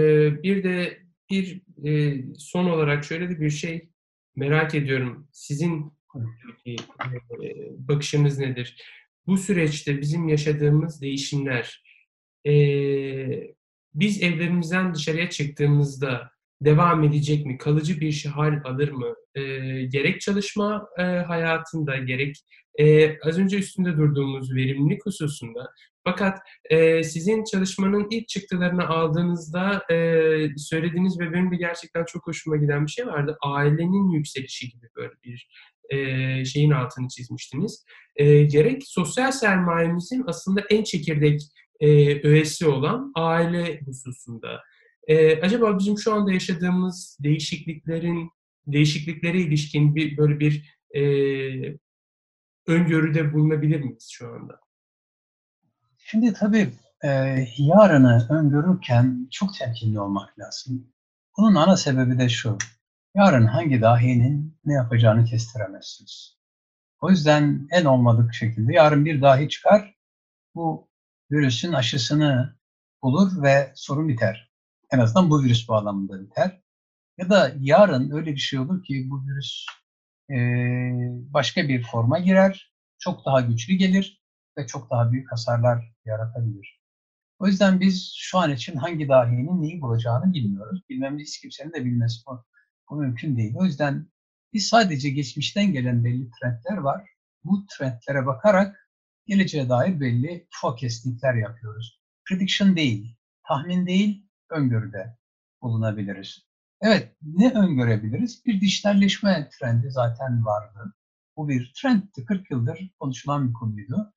bir 0.43 0.63
de 0.63 0.97
bir 1.29 1.61
e, 1.85 2.23
son 2.37 2.65
olarak 2.65 3.03
şöyle 3.05 3.29
de 3.29 3.39
bir 3.39 3.49
şey 3.49 3.89
merak 4.35 4.75
ediyorum. 4.75 5.27
Sizin 5.31 5.93
e, 6.67 6.75
bakışınız 7.77 8.39
nedir? 8.39 8.83
Bu 9.27 9.37
süreçte 9.37 10.01
bizim 10.01 10.27
yaşadığımız 10.27 11.01
değişimler 11.01 11.83
e, 12.47 12.53
biz 13.93 14.23
evlerimizden 14.23 14.93
dışarıya 14.93 15.29
çıktığımızda 15.29 16.31
devam 16.61 17.03
edecek 17.03 17.45
mi? 17.45 17.57
Kalıcı 17.57 17.99
bir 17.99 18.11
şey 18.11 18.31
hal 18.31 18.61
alır 18.63 18.91
mı? 18.91 19.15
E, 19.35 19.41
gerek 19.85 20.21
çalışma 20.21 20.87
e, 20.97 21.01
hayatında, 21.01 21.97
gerek 21.97 22.35
e, 22.79 23.17
az 23.19 23.39
önce 23.39 23.57
üstünde 23.57 23.97
durduğumuz 23.97 24.55
verimlilik 24.55 25.05
hususunda. 25.05 25.71
Fakat 26.07 26.39
e, 26.69 27.03
sizin 27.03 27.43
çalışmanın 27.43 28.07
ilk 28.11 28.27
çıktılarını 28.27 28.87
aldığınızda 28.87 29.83
e, 29.91 29.95
söylediğiniz 30.57 31.19
ve 31.19 31.33
benim 31.33 31.51
de 31.51 31.55
gerçekten 31.55 32.05
çok 32.05 32.27
hoşuma 32.27 32.57
giden 32.57 32.85
bir 32.85 32.91
şey 32.91 33.07
vardı. 33.07 33.37
Ailenin 33.41 34.09
yükselişi 34.09 34.69
gibi 34.69 34.87
böyle 34.95 35.13
bir 35.23 35.49
e, 35.89 36.45
şeyin 36.45 36.71
altını 36.71 37.07
çizmiştiniz. 37.07 37.85
E, 38.15 38.43
gerek 38.43 38.83
sosyal 38.85 39.31
sermayemizin 39.31 40.23
aslında 40.27 40.61
en 40.69 40.83
çekirdek 40.83 41.41
e, 41.79 41.87
öğesi 42.27 42.67
olan 42.67 43.11
aile 43.15 43.81
hususunda. 43.85 44.63
E, 45.07 45.41
acaba 45.41 45.79
bizim 45.79 45.97
şu 45.97 46.13
anda 46.13 46.31
yaşadığımız 46.31 47.17
değişikliklerin 47.23 48.29
değişikliklere 48.67 49.41
ilişkin 49.41 49.95
bir 49.95 50.17
böyle 50.17 50.39
bir 50.39 50.79
e, 50.95 51.01
öngörüde 52.67 53.33
bulunabilir 53.33 53.79
miyiz 53.79 54.09
şu 54.11 54.27
anda? 54.27 54.66
Şimdi 56.09 56.33
tabii 56.33 56.73
e, 57.03 57.09
yarını 57.57 58.27
öngörürken 58.29 59.27
çok 59.31 59.55
temkinli 59.55 59.99
olmak 59.99 60.39
lazım. 60.39 60.93
Bunun 61.37 61.55
ana 61.55 61.77
sebebi 61.77 62.19
de 62.19 62.29
şu. 62.29 62.57
Yarın 63.15 63.45
hangi 63.45 63.81
dahinin 63.81 64.57
ne 64.65 64.73
yapacağını 64.73 65.25
kestiremezsiniz. 65.25 66.37
O 67.01 67.09
yüzden 67.09 67.67
en 67.71 67.85
olmadık 67.85 68.33
şekilde 68.33 68.73
yarın 68.73 69.05
bir 69.05 69.21
dahi 69.21 69.49
çıkar, 69.49 69.95
bu 70.55 70.89
virüsün 71.31 71.73
aşısını 71.73 72.55
bulur 73.03 73.43
ve 73.43 73.71
sorun 73.75 74.07
biter. 74.07 74.51
En 74.91 74.99
azından 74.99 75.29
bu 75.29 75.43
virüs 75.43 75.69
bağlamında 75.69 76.21
biter. 76.21 76.61
Ya 77.17 77.29
da 77.29 77.51
yarın 77.59 78.11
öyle 78.11 78.31
bir 78.31 78.39
şey 78.39 78.59
olur 78.59 78.83
ki 78.83 79.07
bu 79.09 79.23
virüs 79.27 79.65
e, 80.29 80.35
başka 81.33 81.67
bir 81.67 81.83
forma 81.83 82.19
girer, 82.19 82.73
çok 82.99 83.25
daha 83.25 83.41
güçlü 83.41 83.73
gelir 83.73 84.26
ve 84.57 84.67
çok 84.67 84.91
daha 84.91 85.11
büyük 85.11 85.31
hasarlar 85.31 85.93
yaratabilir. 86.05 86.81
O 87.39 87.47
yüzden 87.47 87.79
biz 87.79 88.13
şu 88.17 88.37
an 88.37 88.51
için 88.51 88.75
hangi 88.75 89.07
dahinin 89.07 89.61
neyi 89.61 89.81
bulacağını 89.81 90.33
bilmiyoruz. 90.33 90.81
Bilmemiz 90.89 91.27
hiç 91.27 91.41
kimsenin 91.41 91.73
de 91.73 91.85
bilmesi 91.85 92.21
bu, 92.27 92.45
bu 92.89 92.95
mümkün 92.95 93.37
değil. 93.37 93.55
O 93.57 93.65
yüzden 93.65 94.07
biz 94.53 94.67
sadece 94.67 95.09
geçmişten 95.09 95.73
gelen 95.73 96.03
belli 96.03 96.29
trendler 96.31 96.77
var. 96.77 97.09
Bu 97.43 97.65
trendlere 97.67 98.25
bakarak 98.25 98.89
geleceğe 99.25 99.69
dair 99.69 99.99
belli 99.99 100.47
forecastingler 100.51 101.33
yapıyoruz. 101.35 102.01
Prediction 102.25 102.75
değil, 102.75 103.17
tahmin 103.47 103.87
değil, 103.87 104.27
öngörüde 104.49 105.17
bulunabiliriz. 105.61 106.47
Evet, 106.81 107.15
ne 107.21 107.53
öngörebiliriz? 107.53 108.45
Bir 108.45 108.61
dijitalleşme 108.61 109.49
trendi 109.59 109.91
zaten 109.91 110.45
vardı. 110.45 110.93
Bu 111.37 111.49
bir 111.49 111.73
trendti. 111.75 112.25
40 112.25 112.51
yıldır 112.51 112.89
konuşulan 112.99 113.49
bir 113.49 113.53
konuydu. 113.53 114.13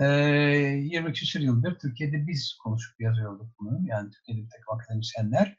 Ee, 0.00 0.04
20 0.04 1.12
küsur 1.12 1.40
yıldır 1.40 1.78
Türkiye'de 1.78 2.26
biz 2.26 2.58
konuşup 2.62 3.00
yazıyorduk 3.00 3.46
bunu. 3.60 3.80
Yani 3.86 4.10
Türkiye'de 4.10 4.42
bir 4.42 4.50
takım 4.50 4.74
akademisyenler. 4.74 5.56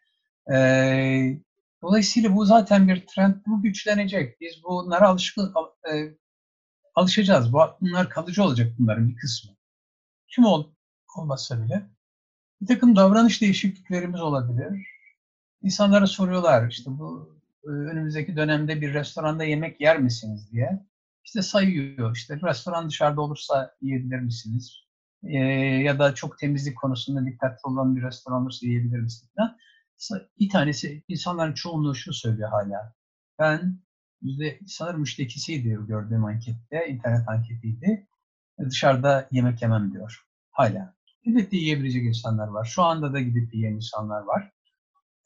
Dolayısıyla 1.82 2.36
bu 2.36 2.46
zaten 2.46 2.88
bir 2.88 3.08
trend. 3.08 3.36
Bu 3.48 3.62
güçlenecek. 3.62 4.42
Biz 4.42 4.64
bunlara 4.64 5.08
alışkın, 5.08 5.54
alışacağız. 6.96 7.54
Bunlar 7.54 8.10
kalıcı 8.10 8.44
olacak 8.44 8.74
bunların 8.80 9.10
bir 9.10 9.16
kısmı. 9.16 9.52
Kim 10.28 10.46
ol, 10.46 10.72
olmasa 11.18 11.64
bile. 11.64 11.86
Bir 12.62 12.68
takım 12.68 12.96
davranış 12.96 13.42
değişikliklerimiz 13.42 14.22
olabilir 14.22 14.96
İnsanlara 15.66 16.08
soruyorlar 16.08 16.70
işte 16.70 16.92
bu 17.00 17.36
önümüzdeki 17.64 18.36
dönemde 18.36 18.82
bir 18.82 18.94
restoranda 18.94 19.44
yemek 19.44 19.82
yer 19.82 20.00
misiniz 20.00 20.52
diye. 20.52 20.86
İşte 21.26 21.42
sayıyor 21.42 22.16
işte 22.16 22.40
restoran 22.44 22.90
dışarıda 22.90 23.22
olursa 23.22 23.76
yiyebilir 23.82 24.20
misiniz? 24.20 24.86
Ee, 25.24 25.38
ya 25.84 26.00
da 26.00 26.16
çok 26.16 26.40
temizlik 26.40 26.78
konusunda 26.78 27.26
dikkatli 27.26 27.60
olan 27.64 27.96
bir 27.96 28.04
restoran 28.04 28.42
olursa 28.42 28.68
yiyebilir 28.68 29.00
misiniz? 29.00 29.32
Falan. 29.38 29.58
Bir 30.40 30.50
tanesi 30.50 31.04
insanların 31.08 31.54
çoğunluğu 31.54 31.96
şunu 31.96 32.14
söylüyor 32.14 32.50
hala. 32.50 32.94
Ben 33.40 33.80
yüzde 34.22 34.60
sanırım 34.68 35.04
üçte 35.04 35.24
ikisiydi 35.24 35.70
gördüğüm 35.88 36.26
ankette, 36.26 36.88
internet 36.90 37.30
anketiydi. 37.30 38.08
Dışarıda 38.70 39.28
yemek 39.32 39.62
yemem 39.62 39.94
diyor. 39.94 40.26
Hala. 40.52 40.96
Elbette 41.26 41.58
yiyebilecek 41.58 42.04
insanlar 42.04 42.48
var. 42.48 42.66
Şu 42.66 42.84
anda 42.84 43.14
da 43.14 43.20
gidip 43.20 43.54
yiyen 43.54 43.74
insanlar 43.74 44.22
var. 44.22 44.52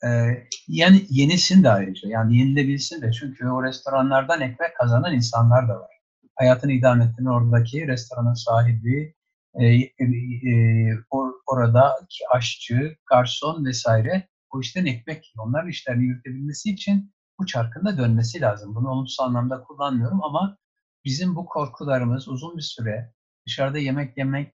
Ee, 0.06 0.47
yani 0.68 1.06
yenisin 1.10 1.64
de 1.64 1.70
ayrıca. 1.70 2.10
Yani 2.10 2.38
yenilebilsin 2.38 3.02
de. 3.02 3.12
Çünkü 3.12 3.47
o 3.47 3.64
restoranlardan 3.64 4.41
ekmek 4.41 4.76
kazanan 4.78 5.14
insanlar 5.14 5.68
da 5.70 5.80
var. 5.80 5.91
Hayatını 6.36 6.72
idame 6.72 7.04
ettiren 7.04 7.26
oradaki 7.26 7.88
restoranın 7.88 8.34
sahibi, 8.34 9.16
e, 9.54 9.66
e, 9.66 10.97
or, 11.10 11.32
oradaki 11.47 12.24
aşçı, 12.32 12.95
garson 13.10 13.66
vesaire 13.66 14.28
o 14.52 14.60
işten 14.62 14.86
ekmek, 14.86 15.34
onların 15.38 15.70
işlerini 15.70 16.04
yürütebilmesi 16.04 16.70
için 16.72 17.14
bu 17.39 17.45
çarkın 17.45 17.86
da 17.86 17.97
dönmesi 17.97 18.41
lazım. 18.41 18.76
Bunu 18.76 18.89
olumsuz 18.89 19.20
anlamda 19.20 19.64
kullanmıyorum 19.64 20.24
ama 20.24 20.58
bizim 21.06 21.36
bu 21.36 21.45
korkularımız 21.45 22.28
uzun 22.28 22.58
bir 22.58 22.62
süre 22.62 23.14
dışarıda 23.47 23.78
yemek 23.78 24.18
yemek, 24.18 24.54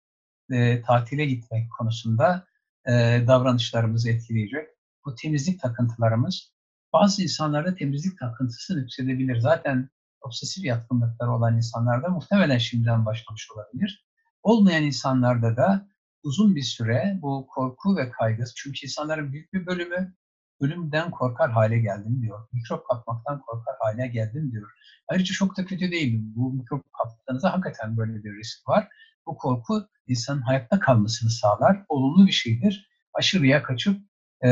e, 0.51 0.81
tatile 0.81 1.25
gitmek 1.25 1.71
konusunda 1.77 2.47
e, 2.87 2.91
davranışlarımızı 3.27 4.09
etkileyecek. 4.09 4.74
Bu 5.05 5.15
temizlik 5.15 5.61
takıntılarımız 5.61 6.51
bazı 6.93 7.23
insanlarda 7.23 7.75
temizlik 7.75 8.19
takıntısı 8.19 8.77
nüksedebilir. 8.77 9.39
Zaten 9.39 9.89
obsesif 10.21 10.65
yatkınlıkları 10.65 11.31
olan 11.31 11.57
insanlarda 11.57 12.09
muhtemelen 12.09 12.57
şimdiden 12.57 13.05
başlamış 13.05 13.47
olabilir. 13.51 14.05
Olmayan 14.43 14.83
insanlarda 14.83 15.57
da 15.57 15.87
uzun 16.23 16.55
bir 16.55 16.61
süre 16.61 17.19
bu 17.21 17.47
korku 17.47 17.97
ve 17.97 18.11
kaygı, 18.11 18.43
çünkü 18.55 18.85
insanların 18.85 19.31
büyük 19.31 19.53
bir 19.53 19.65
bölümü 19.65 20.15
ölümden 20.59 21.11
korkar 21.11 21.51
hale 21.51 21.79
geldim 21.79 22.21
diyor. 22.21 22.47
Mikrop 22.53 22.87
kapmaktan 22.87 23.41
korkar 23.41 23.75
hale 23.79 24.07
geldim 24.07 24.51
diyor. 24.51 24.71
Ayrıca 25.07 25.33
çok 25.33 25.57
da 25.57 25.65
kötü 25.65 25.91
değil. 25.91 26.21
Bu 26.35 26.53
mikrop 26.53 26.85
kaptığınızda 26.93 27.53
hakikaten 27.53 27.97
böyle 27.97 28.23
bir 28.23 28.37
risk 28.37 28.67
var. 28.67 28.87
Bu 29.25 29.37
korku 29.37 29.87
insanın 30.07 30.41
hayatta 30.41 30.79
kalmasını 30.79 31.29
sağlar. 31.29 31.85
Olumlu 31.89 32.27
bir 32.27 32.31
şeydir. 32.31 32.89
Aşırıya 33.13 33.63
kaçıp 33.63 34.01
e, 34.43 34.49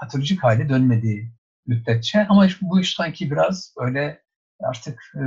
patolojik 0.00 0.44
hale 0.44 0.68
dönmediği 0.68 1.32
müddetçe. 1.66 2.26
Ama 2.28 2.48
bu 2.60 2.80
iş 2.80 2.94
sanki 2.94 3.30
biraz 3.30 3.74
böyle 3.80 4.22
artık 4.60 5.12
e, 5.16 5.22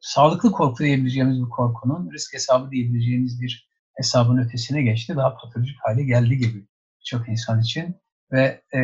sağlıklı 0.00 0.52
korku 0.52 0.84
diyebileceğimiz 0.84 1.40
bir 1.40 1.50
korkunun 1.50 2.12
risk 2.12 2.34
hesabı 2.34 2.70
diyebileceğimiz 2.70 3.40
bir 3.40 3.68
hesabın 3.94 4.38
ötesine 4.38 4.82
geçti. 4.82 5.16
Daha 5.16 5.36
patolojik 5.36 5.76
hale 5.82 6.04
geldi 6.04 6.38
gibi 6.38 6.66
çok 7.04 7.28
insan 7.28 7.60
için. 7.60 7.96
Ve 8.32 8.62
e, 8.74 8.80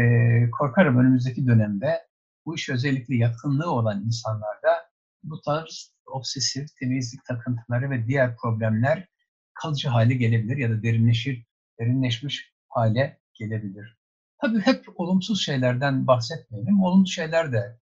korkarım 0.50 0.98
önümüzdeki 0.98 1.46
dönemde 1.46 2.00
bu 2.46 2.56
iş 2.56 2.68
özellikle 2.68 3.16
yatkınlığı 3.16 3.70
olan 3.70 4.02
insanlarda 4.04 4.90
bu 5.22 5.40
tarz 5.40 5.94
obsesif 6.06 6.68
temizlik 6.80 7.24
takıntıları 7.24 7.90
ve 7.90 8.06
diğer 8.06 8.36
problemler 8.36 9.08
kalıcı 9.54 9.88
hale 9.88 10.14
gelebilir 10.14 10.56
ya 10.56 10.70
da 10.70 10.82
derinleşir, 10.82 11.46
derinleşmiş 11.80 12.52
hale 12.68 13.20
gelebilir. 13.40 13.98
Tabii 14.40 14.60
hep 14.60 14.84
olumsuz 14.94 15.44
şeylerden 15.44 16.06
bahsetmeyelim. 16.06 16.82
Olumlu 16.82 17.06
şeyler 17.06 17.52
de 17.52 17.78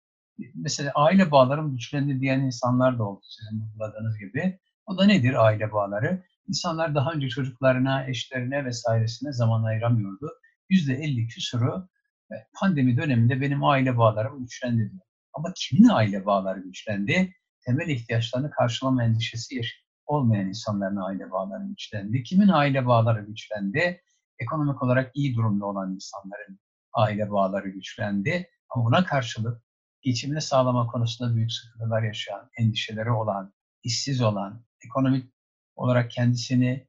mesela 0.55 0.93
aile 0.95 1.31
bağlarım 1.31 1.73
güçlendi 1.73 2.21
diyen 2.21 2.41
insanlar 2.41 2.99
da 2.99 3.05
oldu 3.05 3.21
sizin 3.23 3.61
vurguladığınız 3.61 4.19
gibi. 4.19 4.59
O 4.87 4.99
da 4.99 5.07
nedir 5.07 5.45
aile 5.45 5.73
bağları? 5.73 6.23
İnsanlar 6.49 6.95
daha 6.95 7.13
önce 7.13 7.29
çocuklarına, 7.29 8.07
eşlerine 8.07 8.65
vesairesine 8.65 9.33
zaman 9.33 9.63
ayıramıyordu. 9.65 10.29
%50 10.71 11.29
küsuru 11.29 11.89
e, 12.33 12.35
pandemi 12.61 12.97
döneminde 12.97 13.41
benim 13.41 13.65
aile 13.65 13.99
bağlarım 13.99 14.41
güçlendi 14.41 14.91
diyor. 14.91 15.03
Ama 15.35 15.53
kimin 15.57 15.89
aile 15.89 16.27
bağları 16.27 16.61
güçlendi? 16.61 17.35
Temel 17.67 17.89
ihtiyaçlarını 17.89 18.51
karşılama 18.51 19.05
endişesi 19.05 19.61
olmayan 20.07 20.49
insanların 20.49 20.97
aile 20.97 21.31
bağları 21.31 21.65
güçlendi. 21.69 22.23
Kimin 22.23 22.49
aile 22.49 22.87
bağları 22.87 23.27
güçlendi? 23.27 24.01
Ekonomik 24.39 24.83
olarak 24.83 25.11
iyi 25.15 25.37
durumda 25.37 25.67
olan 25.67 25.95
insanların 25.95 26.61
aile 26.93 27.31
bağları 27.31 27.69
güçlendi. 27.69 28.51
Ama 28.71 28.85
buna 28.85 29.05
karşılık 29.05 29.63
geçimini 30.03 30.41
sağlama 30.41 30.87
konusunda 30.87 31.37
büyük 31.37 31.53
sıkıntılar 31.53 32.03
yaşayan, 32.03 32.51
endişeleri 32.59 33.11
olan, 33.11 33.55
işsiz 33.83 34.23
olan, 34.23 34.65
ekonomik 34.85 35.33
olarak 35.77 36.11
kendisini 36.11 36.89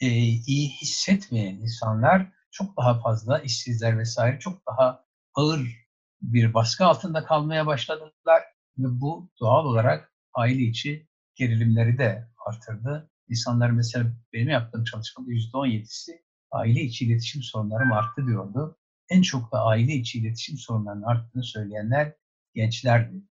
e, 0.00 0.08
iyi 0.46 0.68
hissetmeyen 0.68 1.54
insanlar 1.54 2.32
çok 2.50 2.76
daha 2.76 3.00
fazla 3.00 3.38
işsizler 3.38 3.98
vesaire 3.98 4.38
çok 4.38 4.66
daha 4.66 5.04
ağır 5.34 5.82
bir 6.22 6.54
baskı 6.54 6.84
altında 6.84 7.24
kalmaya 7.24 7.66
başladılar 7.66 8.42
ve 8.78 9.00
bu 9.00 9.30
doğal 9.40 9.64
olarak 9.64 10.12
aile 10.34 10.62
içi 10.62 11.08
gerilimleri 11.34 11.98
de 11.98 12.28
artırdı. 12.46 13.10
İnsanlar 13.28 13.70
mesela 13.70 14.12
benim 14.32 14.48
yaptığım 14.48 14.84
çalışmada 14.84 15.30
%17'si 15.30 16.22
aile 16.52 16.80
içi 16.80 17.06
iletişim 17.06 17.42
sorunlarım 17.42 17.92
arttı 17.92 18.26
diyordu. 18.26 18.78
En 19.10 19.22
çok 19.22 19.52
da 19.52 19.62
aile 19.62 19.94
içi 19.94 20.18
iletişim 20.18 20.56
sorunlarının 20.58 21.02
arttığını 21.02 21.44
söyleyenler 21.44 22.14
gençlerdi. 22.54 23.22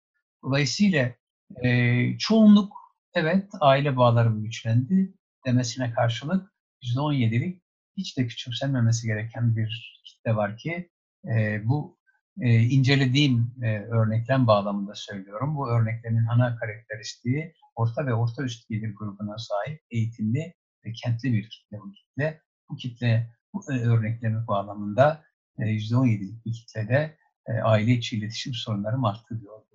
Dolayısıyla 0.43 1.15
e, 1.63 2.17
çoğunluk 2.17 2.73
evet 3.13 3.49
aile 3.59 3.97
bağlarım 3.97 4.43
güçlendi 4.43 5.13
demesine 5.45 5.93
karşılık 5.93 6.51
%17'lik 6.83 7.61
hiç 7.97 8.17
de 8.17 8.27
küçümsenmemesi 8.27 9.07
gereken 9.07 9.55
bir 9.55 10.01
kitle 10.05 10.35
var 10.35 10.57
ki 10.57 10.89
e, 11.25 11.61
bu 11.65 11.97
e, 12.41 12.59
incelediğim 12.59 13.55
e, 13.63 13.79
örneklem 13.79 14.47
bağlamında 14.47 14.95
söylüyorum. 14.95 15.55
Bu 15.55 15.69
örneklerin 15.69 16.25
ana 16.25 16.55
karakteristiği 16.55 17.53
orta 17.75 18.05
ve 18.05 18.13
orta 18.13 18.43
üst 18.43 18.69
gelir 18.69 18.95
grubuna 18.95 19.37
sahip 19.37 19.81
eğitimli 19.91 20.53
ve 20.85 20.91
kentli 20.91 21.33
bir 21.33 21.49
kitle 21.49 21.79
bu 21.79 21.91
kitle. 21.91 22.41
Bu 22.71 22.75
kitle 22.75 23.35
bu 23.53 23.73
e, 23.73 23.79
örneklemi 23.79 24.47
bağlamında 24.47 25.23
e, 25.59 25.63
%17'lik 25.63 26.45
bir 26.45 26.53
kitlede 26.53 27.17
e, 27.47 27.53
aile 27.53 27.91
içi 27.91 28.17
iletişim 28.17 28.53
sorunları 28.53 28.95
arttı 29.07 29.41
diyordu. 29.41 29.65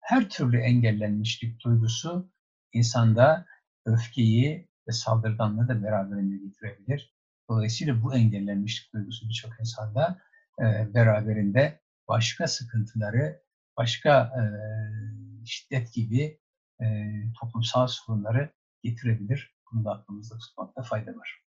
Her 0.00 0.28
türlü 0.28 0.58
engellenmişlik 0.58 1.64
duygusu 1.64 2.30
insanda 2.72 3.46
öfkeyi 3.86 4.68
ve 4.88 4.92
saldırganlığı 4.92 5.68
da 5.68 5.82
beraberinde 5.82 6.36
getirebilir. 6.36 7.14
Dolayısıyla 7.48 8.02
bu 8.02 8.14
engellenmişlik 8.14 8.94
duygusu 8.94 9.28
birçok 9.28 9.60
insanda 9.60 10.18
e, 10.60 10.94
beraberinde 10.94 11.80
başka 12.08 12.46
sıkıntıları, 12.46 13.42
başka 13.76 14.22
e, 14.22 14.42
şiddet 15.46 15.94
gibi 15.94 16.40
e, 16.82 16.86
toplumsal 17.40 17.86
sorunları 17.86 18.52
getirebilir. 18.82 19.56
Bunu 19.72 19.84
da 19.84 19.92
aklımızda 19.92 20.38
tutmakta 20.38 20.82
fayda 20.82 21.10
var. 21.10 21.45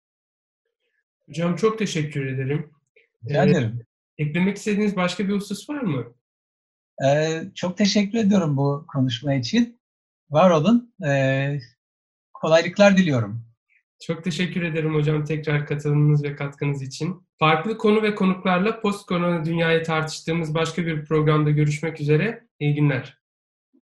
Hocam 1.28 1.56
çok 1.56 1.78
teşekkür 1.78 2.26
ederim. 2.26 2.70
Rica 3.24 3.44
ee. 3.44 3.72
Eklemek 4.18 4.56
istediğiniz 4.56 4.96
başka 4.96 5.28
bir 5.28 5.32
husus 5.32 5.70
var 5.70 5.80
mı? 5.80 6.14
Ee, 7.06 7.42
çok 7.54 7.76
teşekkür 7.76 8.18
ediyorum 8.18 8.56
bu 8.56 8.86
konuşma 8.92 9.34
için. 9.34 9.80
Var 10.30 10.50
olun. 10.50 10.94
Ee, 11.06 11.58
kolaylıklar 12.34 12.96
diliyorum. 12.96 13.44
Çok 14.02 14.24
teşekkür 14.24 14.62
ederim 14.62 14.94
hocam 14.94 15.24
tekrar 15.24 15.66
katılımınız 15.66 16.24
ve 16.24 16.36
katkınız 16.36 16.82
için. 16.82 17.26
Farklı 17.38 17.78
konu 17.78 18.02
ve 18.02 18.14
konuklarla 18.14 18.80
post 18.80 19.06
korona 19.06 19.44
dünyayı 19.44 19.84
tartıştığımız 19.84 20.54
başka 20.54 20.86
bir 20.86 21.04
programda 21.04 21.50
görüşmek 21.50 22.00
üzere. 22.00 22.46
İyi 22.60 22.74
günler. 22.74 23.17